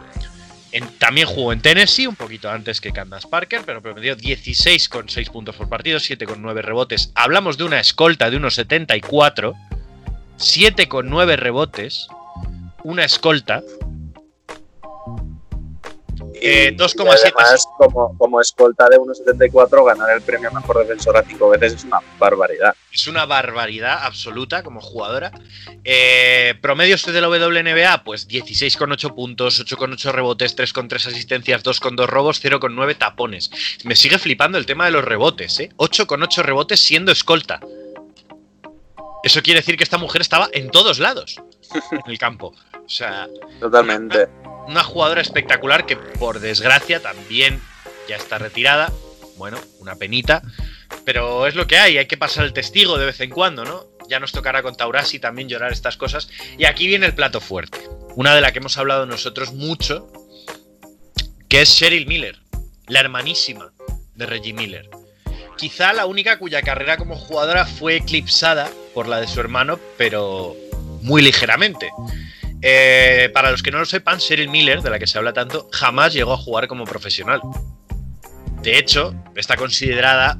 [0.99, 5.67] También jugó en Tennessee, un poquito antes que Candace Parker, pero promedió 16,6 puntos por
[5.67, 7.11] partido, 7,9 rebotes.
[7.15, 9.53] Hablamos de una escolta de unos 74,
[10.37, 12.07] 7,9 rebotes,
[12.83, 13.61] una escolta,
[16.41, 21.49] eh, Y 2,7 además, como, como escolta de 1.74, ganar el premio mejor defensora cinco
[21.49, 22.75] veces es una barbaridad.
[22.91, 25.31] Es una barbaridad absoluta como jugadora.
[25.83, 32.97] Eh, promedios de la WNBA, pues 16,8 puntos, 8,8 rebotes, 3,3 asistencias, 2,2 robos, 0,9
[32.97, 33.51] tapones.
[33.85, 35.69] Me sigue flipando el tema de los rebotes, ¿eh?
[35.77, 37.59] 8,8 rebotes siendo escolta.
[39.23, 41.39] Eso quiere decir que esta mujer estaba en todos lados
[41.91, 42.53] en el campo.
[42.73, 43.27] O sea,
[43.59, 44.27] Totalmente.
[44.43, 44.50] una
[44.83, 47.61] jugadora espectacular que por desgracia también
[48.07, 48.91] ya está retirada.
[49.37, 50.41] Bueno, una penita.
[51.05, 53.91] Pero es lo que hay, hay que pasar el testigo de vez en cuando, ¿no?
[54.11, 56.29] ya nos tocará con Taurasi también llorar estas cosas.
[56.57, 57.79] Y aquí viene el plato fuerte,
[58.15, 60.11] una de la que hemos hablado nosotros mucho,
[61.47, 62.37] que es Cheryl Miller,
[62.87, 63.71] la hermanísima
[64.15, 64.89] de Reggie Miller.
[65.57, 70.57] Quizá la única cuya carrera como jugadora fue eclipsada por la de su hermano, pero
[71.01, 71.89] muy ligeramente.
[72.61, 75.67] Eh, para los que no lo sepan, Cheryl Miller, de la que se habla tanto,
[75.71, 77.41] jamás llegó a jugar como profesional.
[78.61, 80.37] De hecho, está considerada,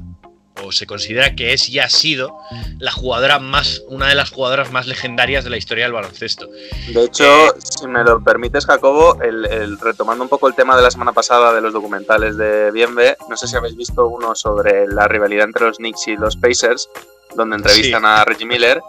[0.62, 2.38] o se considera que es y ha sido,
[2.78, 6.48] la jugadora más, una de las jugadoras más legendarias de la historia del baloncesto.
[6.94, 10.82] De hecho, si me lo permites, Jacobo, el, el- retomando un poco el tema de
[10.82, 14.86] la semana pasada de los documentales de Bienve, no sé si habéis visto uno sobre
[14.86, 16.88] la rivalidad entre los Knicks y los Pacers,
[17.34, 18.06] donde entrevistan Sí.
[18.08, 18.80] a Reggie Miller.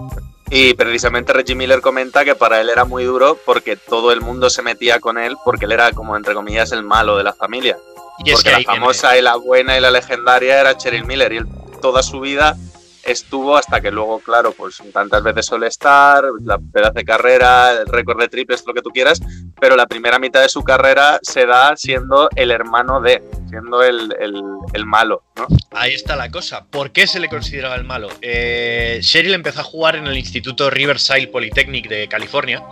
[0.56, 4.51] Y precisamente Reggie Miller comenta que para él era muy duro porque todo el mundo
[4.51, 7.76] se metía con él porque él era como entre comillas el malo de la familia.
[8.24, 11.06] Y es porque que la viene- famosa y la buena y la legendaria era Cheryl
[11.06, 11.47] Miller y él
[11.82, 12.56] toda su vida
[13.04, 17.88] estuvo hasta que luego, claro, pues tantas veces suele estar, la pedazo de carrera, el
[17.88, 19.20] récord de triples, lo que tú quieras,
[19.60, 24.16] pero la primera mitad de su carrera se da siendo el hermano de, siendo el,
[24.20, 24.41] el-
[24.74, 25.47] el malo, ¿no?
[25.72, 26.66] Ahí está la cosa.
[26.66, 28.10] ¿Por qué se le consideraba el malo?
[28.22, 32.64] Eh, Cheryl empezó a jugar en el Instituto Riverside Polytechnic de California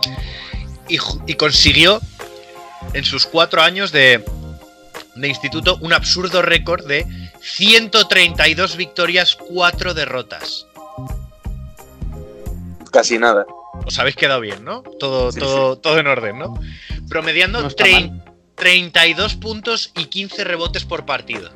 [0.88, 2.00] y, y consiguió
[2.94, 4.24] en sus cuatro años de,
[5.14, 7.06] de instituto un absurdo récord de
[7.42, 10.66] 132 victorias, 4 derrotas.
[12.90, 13.46] Casi nada.
[13.86, 14.82] Os habéis quedado bien, ¿no?
[14.82, 16.54] Todo, Sí, todo, todo en orden, ¿no?
[17.08, 18.22] Promediando No está trein-
[18.54, 21.50] 32 puntos y 15 rebotes por partido.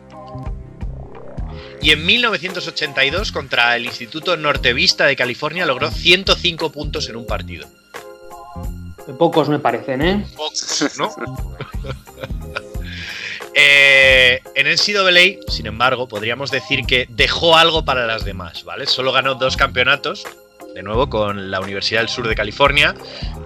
[1.83, 7.69] Y en 1982, contra el Instituto Nortevista de California, logró 105 puntos en un partido.
[9.19, 10.27] Pocos me parecen, ¿eh?
[10.99, 11.15] ¿no?
[13.59, 18.87] Eh, en NCAA, sin embargo, podríamos decir que dejó algo para las demás, ¿vale?
[18.87, 20.25] Solo ganó dos campeonatos,
[20.75, 22.95] de nuevo con la Universidad del Sur de California,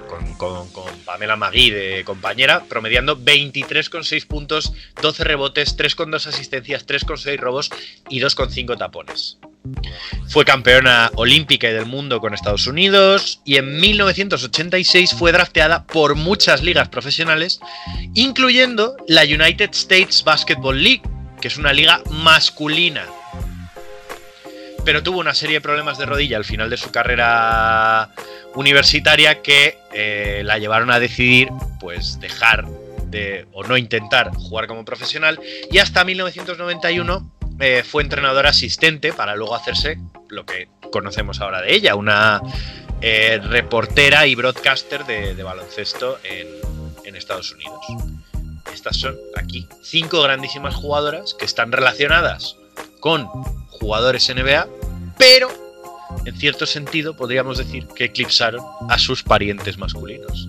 [0.09, 7.39] con, con- con Pamela Magui de compañera, promediando 23,6 puntos, 12 rebotes, 3,2 asistencias, 3,6
[7.39, 7.71] robos
[8.09, 9.39] y 2,5 tapones.
[10.29, 16.15] Fue campeona olímpica y del mundo con Estados Unidos y en 1986 fue drafteada por
[16.15, 17.61] muchas ligas profesionales,
[18.15, 21.03] incluyendo la United States Basketball League,
[21.41, 23.07] que es una liga masculina.
[24.85, 28.11] Pero tuvo una serie de problemas de rodilla al final de su carrera
[28.55, 31.49] universitaria que eh, la llevaron a decidir
[31.81, 32.67] pues dejar
[33.07, 35.41] de o no intentar jugar como profesional
[35.71, 39.99] y hasta 1991 eh, fue entrenadora asistente para luego hacerse
[40.29, 42.41] lo que conocemos ahora de ella, una
[43.01, 46.49] eh, reportera y broadcaster de, baloncesto en,
[47.05, 47.81] en Estados Unidos.
[48.73, 52.57] Estas son aquí cinco grandísimas jugadoras que están relacionadas
[53.01, 53.27] con
[53.69, 54.67] jugadores NBA,
[55.19, 55.49] pero
[56.25, 60.49] en cierto sentido podríamos decir que eclipsaron a sus parientes masculinos.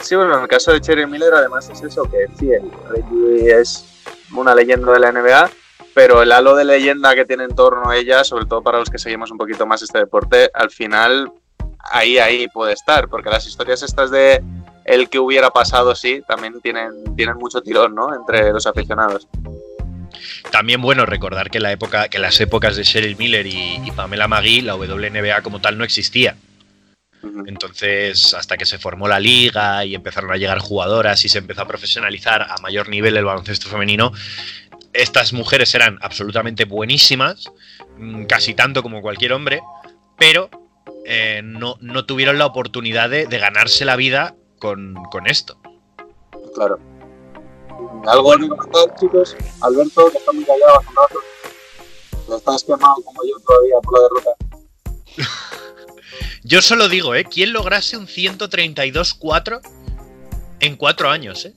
[0.00, 3.95] Sí, bueno, en el caso de Cheryl Miller además es eso, que Reggie es
[4.32, 5.50] una leyenda de la NBA,
[5.94, 8.90] pero el halo de leyenda que tiene en torno a ella, sobre todo para los
[8.90, 11.30] que seguimos un poquito más este deporte, al final
[11.78, 14.42] ahí, ahí puede estar, porque las historias estas de
[14.84, 18.14] el que hubiera pasado, sí, también tienen, tienen mucho tirón, ¿no?
[18.14, 19.26] Entre los aficionados.
[20.50, 24.28] También bueno recordar que la época, que las épocas de Cheryl Miller y, y Pamela
[24.28, 26.36] Magui, la WNBA como tal no existía.
[27.46, 31.62] Entonces, hasta que se formó la liga y empezaron a llegar jugadoras y se empezó
[31.62, 34.12] a profesionalizar a mayor nivel el baloncesto femenino,
[34.92, 37.50] estas mujeres eran absolutamente buenísimas,
[37.98, 39.62] mm, casi tanto como cualquier hombre,
[40.18, 40.50] pero
[41.04, 45.58] eh, no, no tuvieron la oportunidad de, de ganarse la vida con, con esto.
[46.54, 46.78] Claro.
[48.06, 49.36] ¿Algo comentar, chicos?
[49.60, 52.36] Alberto, que está muy callado hace un rato.
[52.36, 54.30] Estás quemado como yo todavía por la derrota.
[56.42, 57.24] Yo solo digo, ¿eh?
[57.24, 59.60] ¿Quién lograse un 132-4
[60.60, 61.54] en cuatro años, eh?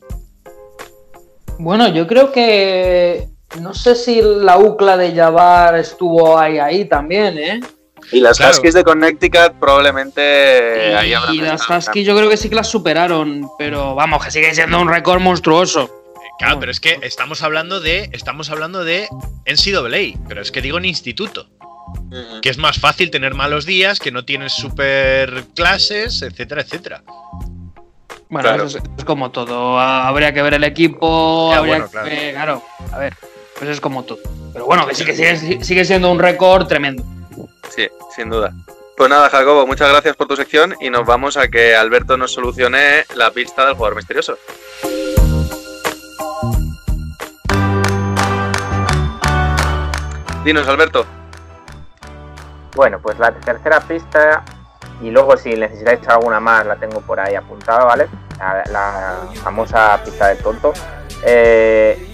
[1.57, 3.27] Bueno, yo creo que.
[3.59, 7.59] No sé si la UCLA de Jabbar estuvo ahí, ahí también, ¿eh?
[8.11, 8.53] Y las Claro.
[8.53, 11.69] Huskies de Connecticut probablemente ahí habrán y las.
[11.69, 15.19] Husky yo creo que sí que las superaron, pero vamos, que sigue siendo un récord
[15.19, 15.89] monstruoso.
[16.37, 18.09] Claro, pero es que estamos hablando de.
[18.13, 19.09] Estamos hablando de
[19.45, 21.49] NCAA, pero es que digo en instituto.
[22.41, 27.03] Que es más fácil tener malos días, que no tienes super clases, etcétera, etcétera.
[28.29, 28.65] Bueno, Claro.
[28.65, 29.79] eso es, es como todo.
[29.79, 32.09] Ah, Habría que ver el equipo, Ya, habría bueno, claro.
[32.09, 32.31] que.
[32.33, 33.13] Claro, a ver,
[33.57, 34.19] pues es como todo.
[34.53, 37.03] Pero bueno, que sí que sigue, sigue siendo un récord tremendo.
[37.69, 38.51] Sí, sin duda.
[38.97, 42.33] Pues nada, Jacobo, muchas gracias por tu sección y nos vamos a que Alberto nos
[42.33, 44.37] solucione la pista del jugador misterioso.
[50.43, 51.05] Dinos, Alberto.
[52.75, 54.43] Bueno, pues la tercera pista,
[55.01, 58.07] y luego si necesitáis alguna más, la tengo por ahí apuntada, ¿vale?
[58.71, 60.73] La, famosa pista del tonto.
[61.25, 62.11] Eh,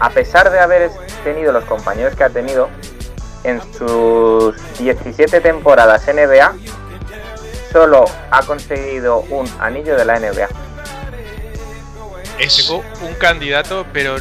[0.00, 0.90] a pesar de haber
[1.22, 2.68] tenido los compañeros que ha tenido,
[3.44, 6.54] en sus 17 temporadas NBA,
[7.70, 10.48] solo ha conseguido un anillo de la NBA.
[12.38, 14.16] Es un candidato, pero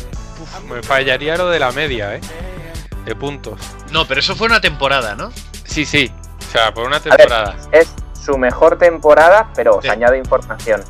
[0.70, 2.22] me fallaría lo de la media, ¿eh?
[3.06, 3.60] De puntos.
[3.92, 5.32] No, pero eso fue una temporada, ¿no?
[5.66, 6.12] Sí, sí.
[6.40, 7.56] O sea, por una A ver, temporada.
[7.72, 9.90] es su mejor temporada, pero os Sí.
[9.90, 10.84] añado información.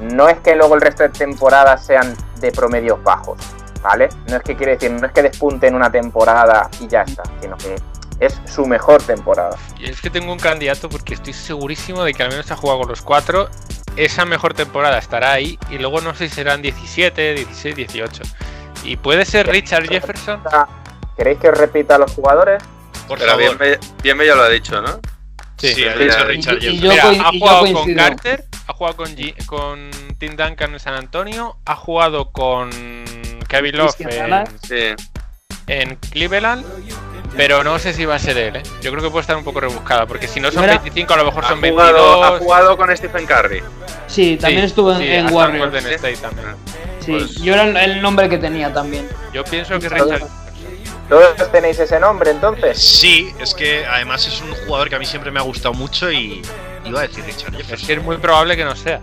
[0.00, 3.38] No es que luego el resto de temporadas sean de promedios bajos,
[3.82, 4.08] ¿vale?
[4.28, 7.22] No es que quiere decir, no es que despunte en una temporada y ya está,
[7.40, 7.76] sino que
[8.20, 9.56] es su mejor temporada.
[9.78, 12.80] Y es que tengo un candidato porque estoy segurísimo de que al menos ha jugado
[12.80, 13.48] con los cuatro.
[13.96, 15.58] Esa mejor temporada estará ahí.
[15.70, 18.22] Y luego no sé si serán 17, 16, 18.
[18.84, 20.42] Y puede ser Richard Jefferson.
[21.16, 22.62] ¿Queréis que os repita los jugadores?
[23.08, 23.58] Por Pero favor.
[23.58, 25.00] bien, bien ya lo ha dicho, ¿no?
[25.58, 26.24] Sí, Sí, dicho.
[26.24, 26.80] Richard Y- y Jefferson.
[26.80, 27.94] yo Mira, ha y yo jugado con.
[27.94, 32.70] Carter, ha jugado con, G- con Tim Duncan en San Antonio, ha jugado con
[33.48, 34.50] Kevin Love en, Dallas.
[34.62, 34.94] Sí.
[35.68, 36.64] en Cleveland,
[37.36, 38.62] pero no sé si va a ser él, ¿eh?
[38.82, 41.16] Yo creo que puede estar un poco rebuscada, porque si no son Mira, 25, a
[41.16, 42.24] lo mejor Ha son jugado, 22.
[42.26, 43.62] ha jugado con Stephen Curry.
[44.08, 45.70] Sí, también Sí, estuvo en, sí, en en Warriors.
[45.72, 46.48] Golden State también.
[47.00, 49.08] Sí, Pues- yo era el, el nombre que tenía también.
[49.32, 50.22] Yo pienso que Richard
[51.08, 52.78] ¿Todos tenéis ese nombre entonces?
[52.78, 56.10] Sí, es que además es un jugador que a mí siempre me ha gustado mucho
[56.10, 56.42] y
[56.84, 57.86] iba a decir Richard es Jefferson.
[57.86, 59.00] que es muy probable que no sea.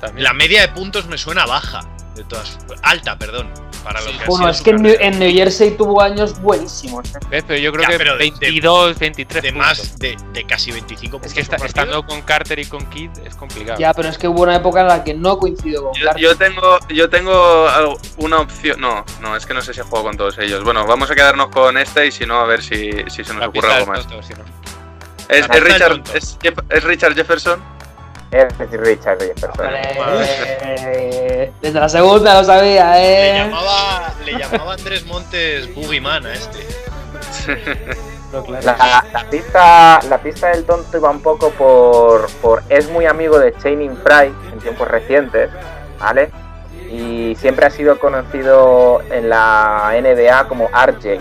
[0.00, 0.24] También.
[0.24, 1.80] La media de puntos me suena baja,
[2.18, 3.48] de todas, alta, perdón,
[3.84, 5.08] para lo que ha Bueno, sido es que en New, carrera.
[5.08, 7.06] en New Jersey tuvo años buenísimos.
[7.14, 7.18] ¿eh?
[7.30, 7.44] ¿Ves?
[7.46, 9.66] Pero yo creo Ya, que pero de- de- 22, 23 de puntos.
[9.68, 13.10] más de, de casi 25 puntos Es que está- estando con Carter y con Kidd
[13.24, 13.78] es complicado.
[13.78, 16.22] Ya, pero es que hubo una época en la que no coincidió con Yo, Carter.
[16.22, 18.80] yo tengo, yo tengo una opción.
[18.80, 20.64] No, no, es que no sé si jugado con todos ellos.
[20.64, 23.40] Bueno, vamos a quedarnos con este y si no, a ver si, si se nos
[23.42, 24.06] La ocurre algo más.
[24.06, 24.44] tonto, si no.
[25.28, 26.02] ¿Es, Richard,
[26.70, 27.62] es Richard Jefferson?
[28.30, 29.66] Es Richard Jefferson.
[29.66, 33.38] Hombre, desde la segunda lo sabía, Le ¿eh?
[33.38, 36.66] llamaba, le llamaba Andrés Montes Boogeyman a este.
[38.62, 43.38] La, la pista, la pista del tonto iba un poco por, por es muy amigo
[43.38, 45.48] de Channing Fry en tiempos recientes,
[45.98, 46.30] ¿vale?
[46.90, 51.18] Y siempre ha sido conocido en la NBA como RJ.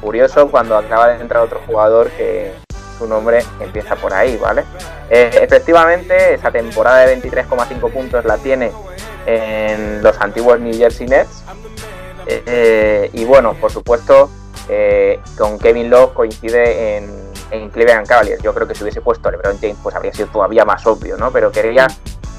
[0.00, 2.54] Curioso cuando acaba de entrar otro jugador que
[2.98, 4.64] su nombre empieza por ahí, ¿vale?
[5.10, 8.72] Eh, efectivamente, esa temporada de 23,5 puntos la tiene
[9.26, 11.42] en los antiguos New Jersey Nets.
[12.26, 14.30] Eh, y bueno, por supuesto,
[14.68, 17.21] eh, con Kevin Love coincide en,
[17.52, 18.42] en Cleveland Cavaliers.
[18.42, 21.30] Yo creo que si hubiese puesto LeBron James, pues habría sido todavía más obvio, ¿no?
[21.30, 21.86] Pero quería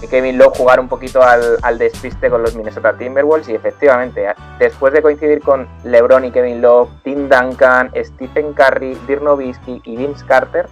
[0.01, 4.25] que Kevin Love jugara un poquito al, despiste con los Minnesota Timberwolves y efectivamente,
[4.59, 9.95] después de coincidir con LeBron y Kevin Love, Tim Duncan, Stephen Curry, Dirk Nowitzki y
[9.95, 10.67] Vince Carter,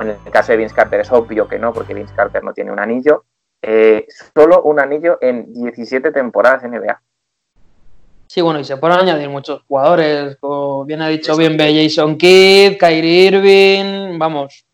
[0.00, 2.70] en el caso de Vince Carter es obvio que no, porque Vince Carter no tiene
[2.70, 3.24] un anillo,
[3.62, 7.00] eh, solo un anillo en 17 temporadas NBA.
[8.28, 10.36] Sí, bueno, y se pueden añadir muchos jugadores.
[10.38, 14.64] Como bien ha dicho bien B, Jason Kidd, Kyrie Irving, vamos.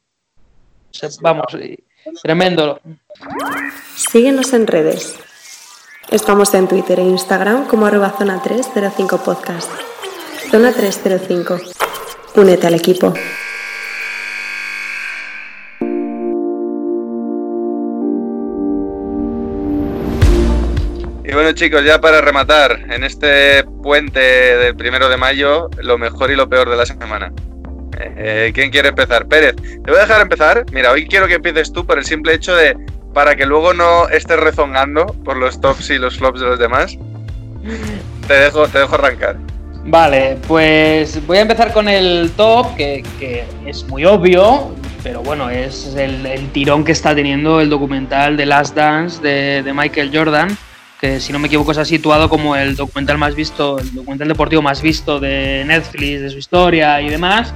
[0.90, 1.78] Se- vamos, y-
[2.22, 2.80] tremendo.
[3.96, 5.16] Síguenos en redes.
[6.10, 9.70] Estamos en Twitter e Instagram como arroba zona 305 podcast.
[10.50, 11.58] Zona 305.
[12.36, 13.14] Únete al equipo.
[21.34, 26.36] Bueno chicos, ya para rematar, en este puente del primero de mayo, lo mejor y
[26.36, 27.32] lo peor de la semana.
[27.98, 29.26] Eh, ¿Quién quiere empezar?
[29.26, 30.64] Pérez, te voy a dejar empezar.
[30.70, 32.76] Mira, hoy quiero que empieces tú por el simple hecho de,
[33.12, 36.96] para que luego no estés rezongando por los tops y los flops de los demás.
[38.28, 39.36] Te dejo, te dejo arrancar.
[39.86, 44.72] Vale, pues voy a empezar con el top, que, que es muy obvio,
[45.02, 50.10] pero bueno, es el, tirón que está teniendo el documental de Last Dance de Michael
[50.14, 50.56] Jordan,
[51.20, 54.62] si no me equivoco se ha situado como el documental más visto, el documental deportivo
[54.62, 57.52] más visto de Netflix, de su historia y demás.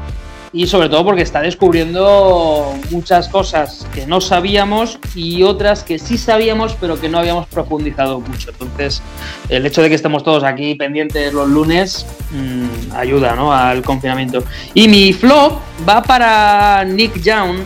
[0.53, 6.17] Y sobre todo porque está descubriendo muchas cosas que no sabíamos y otras que sí
[6.17, 8.51] sabíamos pero que no habíamos profundizado mucho.
[8.51, 9.03] Entonces,
[9.51, 13.53] el hecho de que estemos todos aquí pendientes los lunes mm, ayuda ¿no?
[13.53, 14.43] al confinamiento.
[14.73, 17.59] Y mi flop va para Nick Young,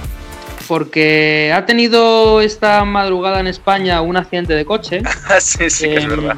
[0.72, 5.02] porque ha tenido esta madrugada en España un accidente de coche.
[5.38, 6.36] sí, sí, que es Em, verdad.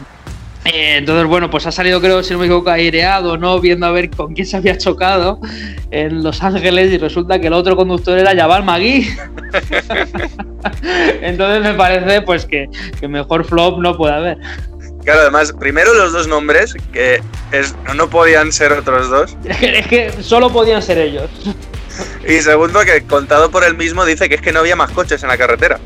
[0.64, 3.60] eh, entonces, bueno, pues ha salido, creo, si no me equivoco, aireado, ¿no?
[3.60, 5.38] Viendo a ver con quién se había chocado
[5.92, 9.08] en Los Ángeles y resulta que el otro conductor era Jabal Magui.
[11.22, 12.68] Entonces me parece, pues, que,
[12.98, 14.38] que mejor flop no puede haber.
[15.04, 17.20] Claro, además, primero los dos nombres, que
[17.52, 19.36] es, no podían ser otros dos.
[19.44, 21.30] es que solo podían ser ellos.
[22.26, 25.22] Y segundo, que contado por él mismo dice que es que no había más coches
[25.22, 25.78] en la carretera.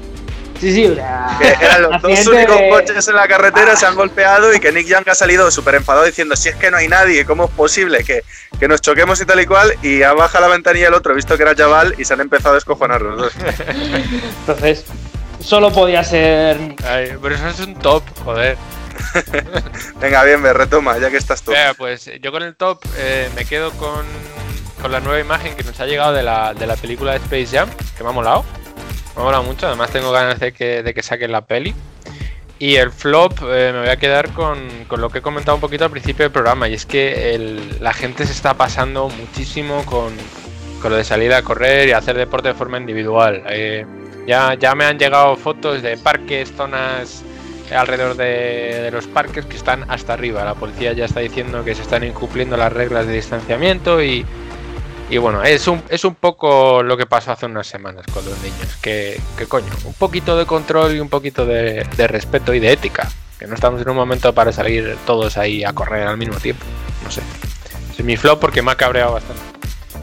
[0.60, 3.86] Sí, sí, o sea, Que eran los dos únicos de- coches en la carretera, se
[3.86, 6.78] han golpeado y que Nick Young ha salido súper enfadado diciendo si es que no
[6.78, 8.24] hay nadie, ¿cómo es posible que,
[8.58, 9.72] que nos choquemos y tal y cual?
[9.82, 12.50] Y ha bajado la ventanilla el otro, visto que era chaval, y se han empezado
[12.50, 13.32] a descojonar los dos.
[14.40, 14.84] Entonces,
[15.40, 16.56] solo podía ser.
[16.84, 18.56] Ay, pero eso es un top, joder.
[20.00, 21.52] Venga, bien, me retoma, ya que estás tú.
[21.52, 24.04] Venga, pues yo con el top eh, me quedo con,
[24.80, 27.56] con la nueva imagen que nos ha llegado de la, de la película de Space
[27.56, 28.44] Jam, que me ha molado.
[29.14, 31.74] Me ha molado mucho, además tengo ganas de que, de que saquen la peli.
[32.60, 34.58] Y el flop eh, me voy a quedar con,
[34.88, 37.92] con lo que he comentado un poquito al principio del programa, y es que la
[37.92, 40.12] gente se está pasando muchísimo con,
[40.82, 43.42] con lo de salir a correr y hacer deporte de forma individual.
[43.48, 43.86] Eh,
[44.26, 47.22] ya, ya me han llegado fotos de parques, zonas
[47.74, 50.44] alrededor de, de los parques que están hasta arriba.
[50.44, 54.26] La policía ya está diciendo que se están incumpliendo las reglas de distanciamiento y,
[55.10, 58.38] y bueno, es un, es un poco lo que pasó hace unas semanas con los
[58.42, 58.76] niños.
[58.82, 62.72] Que, que coño, un poquito de control y un poquito de, de respeto y de
[62.72, 63.08] ética.
[63.38, 66.64] Que no estamos en un momento para salir todos ahí a correr al mismo tiempo.
[67.04, 67.22] No sé.
[67.96, 69.42] Es mi flop porque me ha cabreado bastante.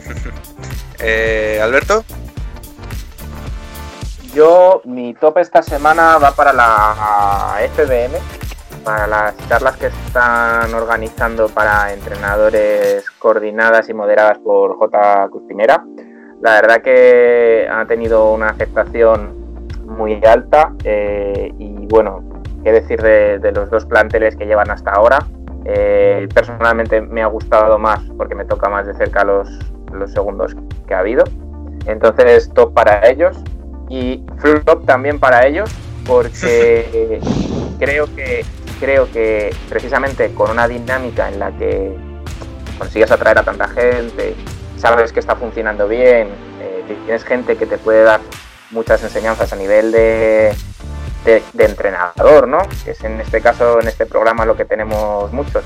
[0.98, 2.06] Eh, Alberto,
[4.34, 8.18] Yo, mi top esta semana va para la FBM,
[8.86, 15.28] para las charlas que están organizando para entrenadores coordinadas y moderadas por J.
[15.28, 15.84] Cuspinera.
[16.40, 19.34] La verdad que ha tenido una aceptación
[19.86, 22.22] muy alta eh, y bueno,
[22.62, 25.18] qué decir de, de los dos planteles que llevan hasta ahora.
[25.64, 29.48] Eh, personalmente me ha gustado más porque me toca más de cerca los,
[29.92, 30.54] los segundos
[30.86, 31.24] que ha habido.
[31.86, 33.36] Entonces, top para ellos
[33.88, 35.74] y flop también para ellos
[36.06, 37.20] porque
[37.80, 38.44] creo que
[38.78, 41.96] creo que precisamente con una dinámica en la que
[42.78, 44.34] consigues atraer a tanta gente,
[44.76, 46.28] sabes que está funcionando bien,
[46.60, 48.20] eh, tienes gente que te puede dar
[48.70, 50.54] muchas enseñanzas a nivel de,
[51.24, 52.58] de, de entrenador, ¿no?
[52.84, 55.64] Que es en este caso, en este programa, lo que tenemos muchos.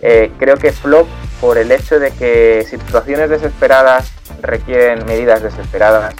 [0.00, 1.06] Eh, creo que flop
[1.40, 6.14] por el hecho de que situaciones desesperadas requieren medidas desesperadas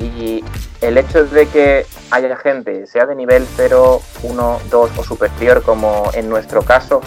[0.00, 0.44] y
[0.80, 6.10] el hecho de que haya gente, sea de nivel 0, 1, 2 o superior, como
[6.14, 7.00] en nuestro caso,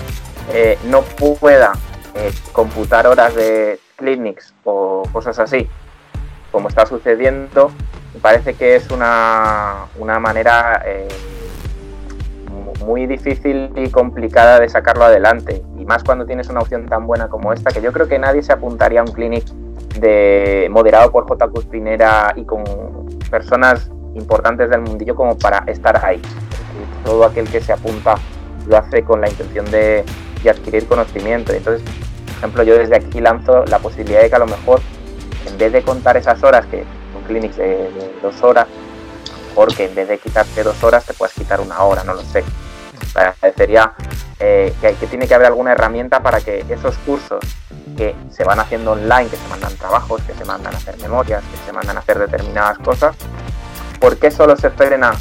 [0.54, 1.72] eh, no pueda
[2.16, 5.68] eh, computar horas de clinics o cosas así,
[6.52, 7.72] como está sucediendo,
[8.14, 11.08] me parece que es una, una manera eh,
[12.50, 15.64] mu- muy difícil y complicada de sacarlo adelante.
[15.80, 18.44] Y más cuando tienes una opción tan buena como esta, que yo creo que nadie
[18.44, 19.46] se apuntaría a un clinic
[20.00, 21.48] de moderado por J.
[21.50, 22.64] Cuspinera y con
[23.30, 26.22] personas importantes del mundillo como para estar ahí.
[27.06, 28.16] Todo aquel que se apunta
[28.68, 30.04] lo hace con la intención de,
[30.44, 31.54] de adquirir conocimiento.
[31.54, 34.80] Entonces, por ejemplo, yo desde aquí lanzo la posibilidad de que a lo mejor,
[35.48, 36.84] en vez de contar esas horas, que
[37.16, 37.90] un clinic de,
[38.22, 38.68] dos horas,
[39.54, 42.44] porque en vez de quitarte dos horas te puedes quitar una hora, no lo sé.
[43.14, 43.94] Parecería
[44.40, 47.40] eh, que, que tiene que haber alguna herramienta para que esos cursos
[47.98, 51.44] que se van haciendo online, que se mandan trabajos, que se mandan a hacer memorias,
[51.44, 53.16] que se mandan a hacer determinadas cosas,
[54.00, 55.14] ¿por qué solo se frena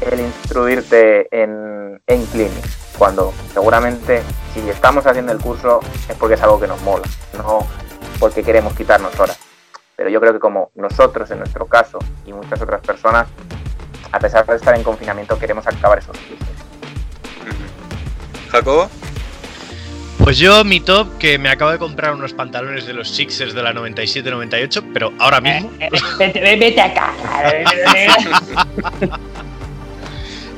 [0.00, 2.64] el instruirte en, en clinic?
[2.98, 4.22] Cuando seguramente
[4.54, 7.04] si estamos haciendo el curso es porque es algo que nos mola,
[7.36, 7.66] no
[8.20, 9.38] porque queremos quitarnos horas.
[9.96, 13.26] Pero yo creo que como nosotros en nuestro caso y muchas otras personas,
[14.12, 16.61] a pesar de estar en confinamiento, queremos acabar esos cursos.
[18.52, 18.90] Jacobo.
[20.18, 23.62] Pues yo, mi top, que me acabo de comprar unos pantalones de los Sixers de
[23.62, 25.72] la 97-98, pero ahora mismo.
[26.18, 27.12] Vete, vete acá.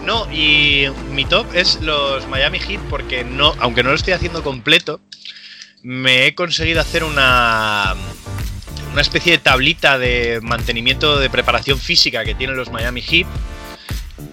[0.05, 4.43] No, y mi top es los Miami Heat porque no, aunque no lo estoy haciendo
[4.43, 5.01] completo,
[5.83, 7.95] me he conseguido hacer una
[8.93, 13.27] una especie de tablita de mantenimiento de preparación física que tienen los Miami Heat.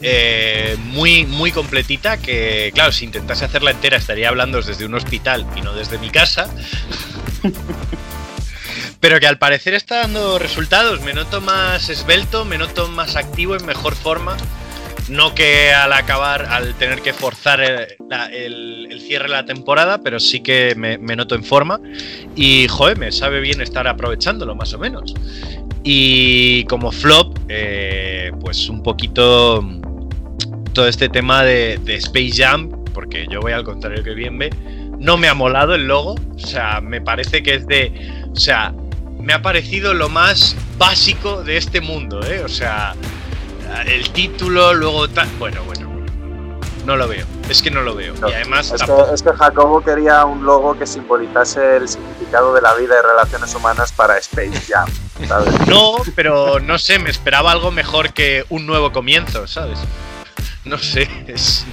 [0.01, 5.45] Eh, muy, muy completita que, claro, si intentase hacerla entera estaría hablando desde un hospital
[5.55, 6.49] y no desde mi casa.
[8.99, 11.01] Pero que al parecer está dando resultados.
[11.01, 14.37] Me noto más esbelto, me noto más activo, en mejor forma.
[15.11, 17.97] No que al acabar, al tener que forzar el,
[19.05, 21.81] cierre de la temporada, pero sí que me, me noto en forma.
[22.33, 25.13] Y, joder, me sabe bien estar aprovechándolo, más o menos.
[25.83, 29.61] Y como flop, eh, pues un poquito
[30.71, 34.49] todo este tema de, de Space Jam, porque yo voy al contrario que bien ve,
[34.97, 36.15] no me ha molado el logo.
[36.35, 37.91] O sea, me parece que es de.
[38.31, 38.73] O sea,
[39.19, 42.43] me ha parecido lo más básico de este mundo, ¿eh?
[42.45, 42.95] O sea,
[43.85, 45.27] el título, luego tal.
[45.39, 45.91] Bueno, bueno.
[46.85, 47.25] No lo veo.
[47.47, 48.15] Es que no lo veo.
[48.27, 52.61] Y además Es que, es que Jacobo quería un logo que simbolizase el significado de
[52.61, 54.89] la vida y relaciones humanas para Space Jam,
[55.27, 55.67] ¿sabes?
[55.67, 59.79] No, pero no sé, me esperaba algo mejor que un nuevo comienzo, ¿sabes?
[60.65, 61.65] No sé, es...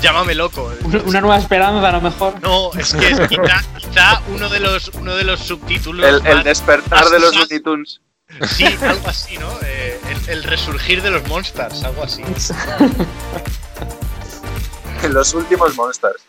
[0.00, 0.72] Llámame loco.
[0.84, 2.40] Una- nueva esperanza, a lo mejor.
[2.40, 6.24] No, es que es quizá, quizá uno de los uno de los subtítulos.
[6.24, 8.00] El, despertar más de los usados.
[8.46, 9.48] Sí, algo así, ¿no?
[9.62, 12.22] Eh, el, el resurgir de los Monsters, algo así.
[15.08, 16.22] Los últimos Monsters.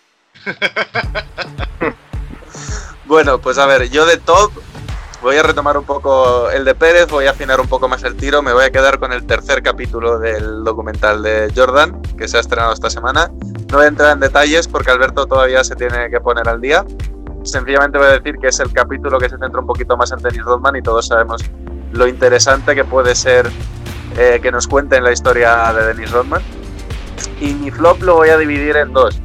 [3.05, 4.51] bueno, pues a ver, yo de top
[5.21, 8.15] voy a retomar un poco el de Pérez, voy a afinar un poco más el
[8.15, 12.37] tiro, me voy a quedar con el tercer capítulo del documental de Jordan, que se
[12.37, 13.29] ha estrenado esta semana.
[13.69, 16.85] No voy a entrar en detalles porque Alberto todavía se tiene que poner al día.
[17.43, 20.19] Sencillamente voy a decir que es el capítulo que se centra un poquito más en
[20.19, 21.41] Dennis Rodman y todos sabemos
[21.91, 23.49] lo interesante que puede ser
[24.17, 26.41] eh, que nos cuenten la historia de Dennis Rodman.
[27.39, 29.19] Y mi flop lo voy a dividir en dos.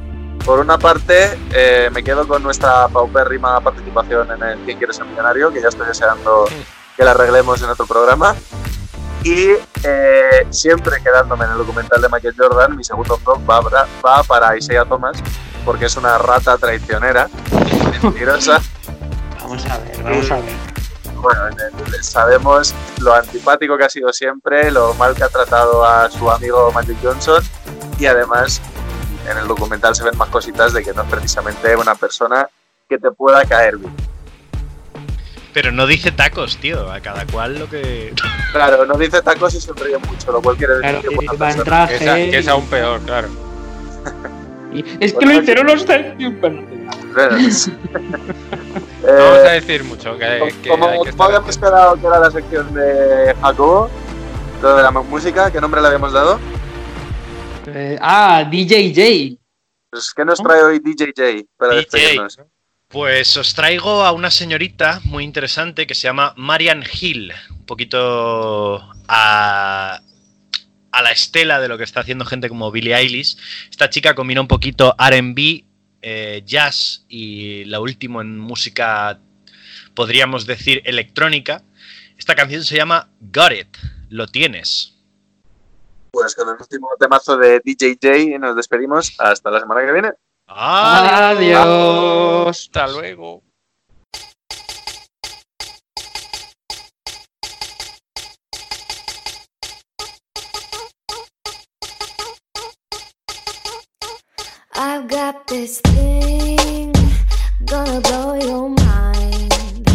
[0.44, 5.06] Por una parte, eh, me quedo con nuestra paupérrima participación en el Quién quiere ser
[5.06, 6.46] millonario, que ya estoy deseando
[6.96, 8.34] que la arreglemos en otro programa.
[9.22, 13.86] Y eh, siempre quedándome en el documental de Michael Jordan, mi segundo flop va, para-
[14.04, 15.16] va para Isaiah Thomas,
[15.64, 17.28] porque es una rata traicionera,
[18.02, 18.60] mentirosa.
[19.40, 20.73] Vamos a ver, vamos a ver.
[21.24, 21.40] Bueno,
[22.02, 26.70] sabemos lo antipático que ha sido siempre, lo mal que ha tratado a su amigo
[26.72, 27.42] Magic Johnson
[27.98, 28.60] y además
[29.30, 32.46] en el documental se ven más cositas de que no es precisamente una persona
[32.90, 33.94] que te pueda caer bien.
[35.54, 36.92] Pero no dice tacos, tío.
[36.92, 38.12] A cada cual lo que.
[38.52, 41.32] Claro, no dice tacos y se ríe mucho, lo cual quiere decir Claro, que va
[41.32, 41.64] en persona.
[41.64, 41.98] traje.
[41.98, 43.28] Que es, que es aún peor, claro.
[44.74, 45.86] Y- Es que lo hicieron los
[47.14, 47.22] No
[49.02, 50.86] vamos a Eh, decir mucho, que, que como
[51.24, 53.90] habíamos quedado que era la sección de Jacobo,
[54.62, 56.38] lo de la música, ¿qué nombre le habíamos dado?
[57.66, 59.38] eh, ah, DJJ.
[59.90, 61.82] Pues, ¿Qué nos trae hoy DJJ para DJ.
[61.90, 62.38] despedirnos?
[62.88, 67.32] Pues os traigo a una señorita muy interesante que se llama Marian Hill.
[67.50, 70.00] Un poquito a,
[70.92, 73.36] a la estela de lo que está haciendo gente como Billie Eilish.
[73.70, 75.64] Esta chica combina un poquito RB,
[76.06, 79.18] eh, jazz y la última en música,
[79.94, 81.62] podríamos decir, electrónica.
[82.18, 83.74] Esta canción se llama Got It.
[84.10, 84.98] Lo tienes.
[86.10, 89.14] Pues con el último temazo de DJJ nos despedimos.
[89.18, 90.12] Hasta la semana que viene.
[90.46, 91.54] Adiós.
[92.48, 93.43] Hasta luego.
[104.76, 106.92] I've got this thing
[107.64, 109.86] gonna blow your mind.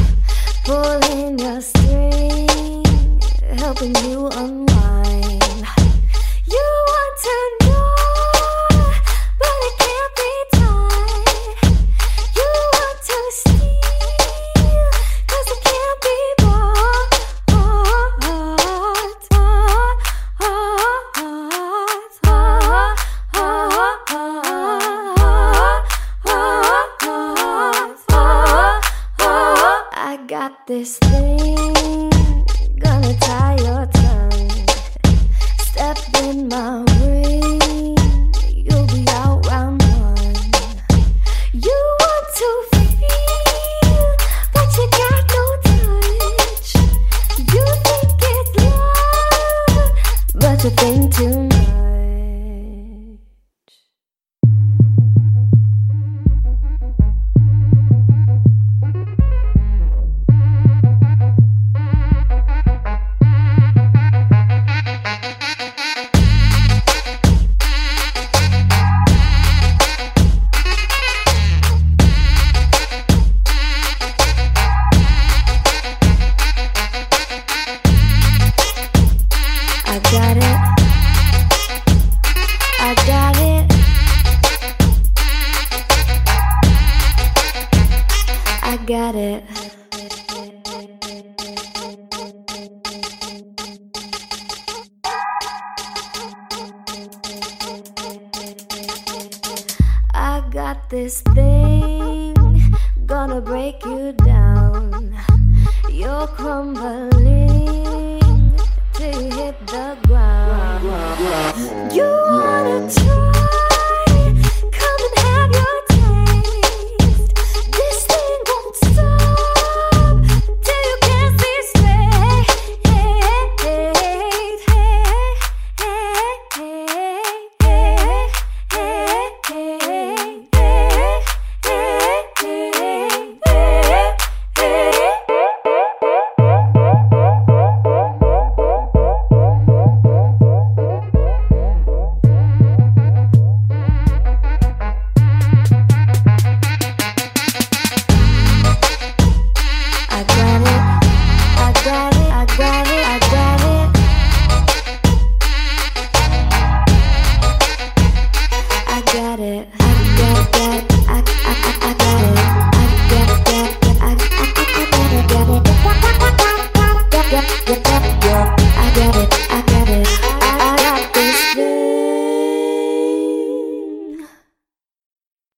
[0.63, 3.19] Pulling your string,
[3.57, 4.68] helping you unwind.
[30.69, 31.58] This thing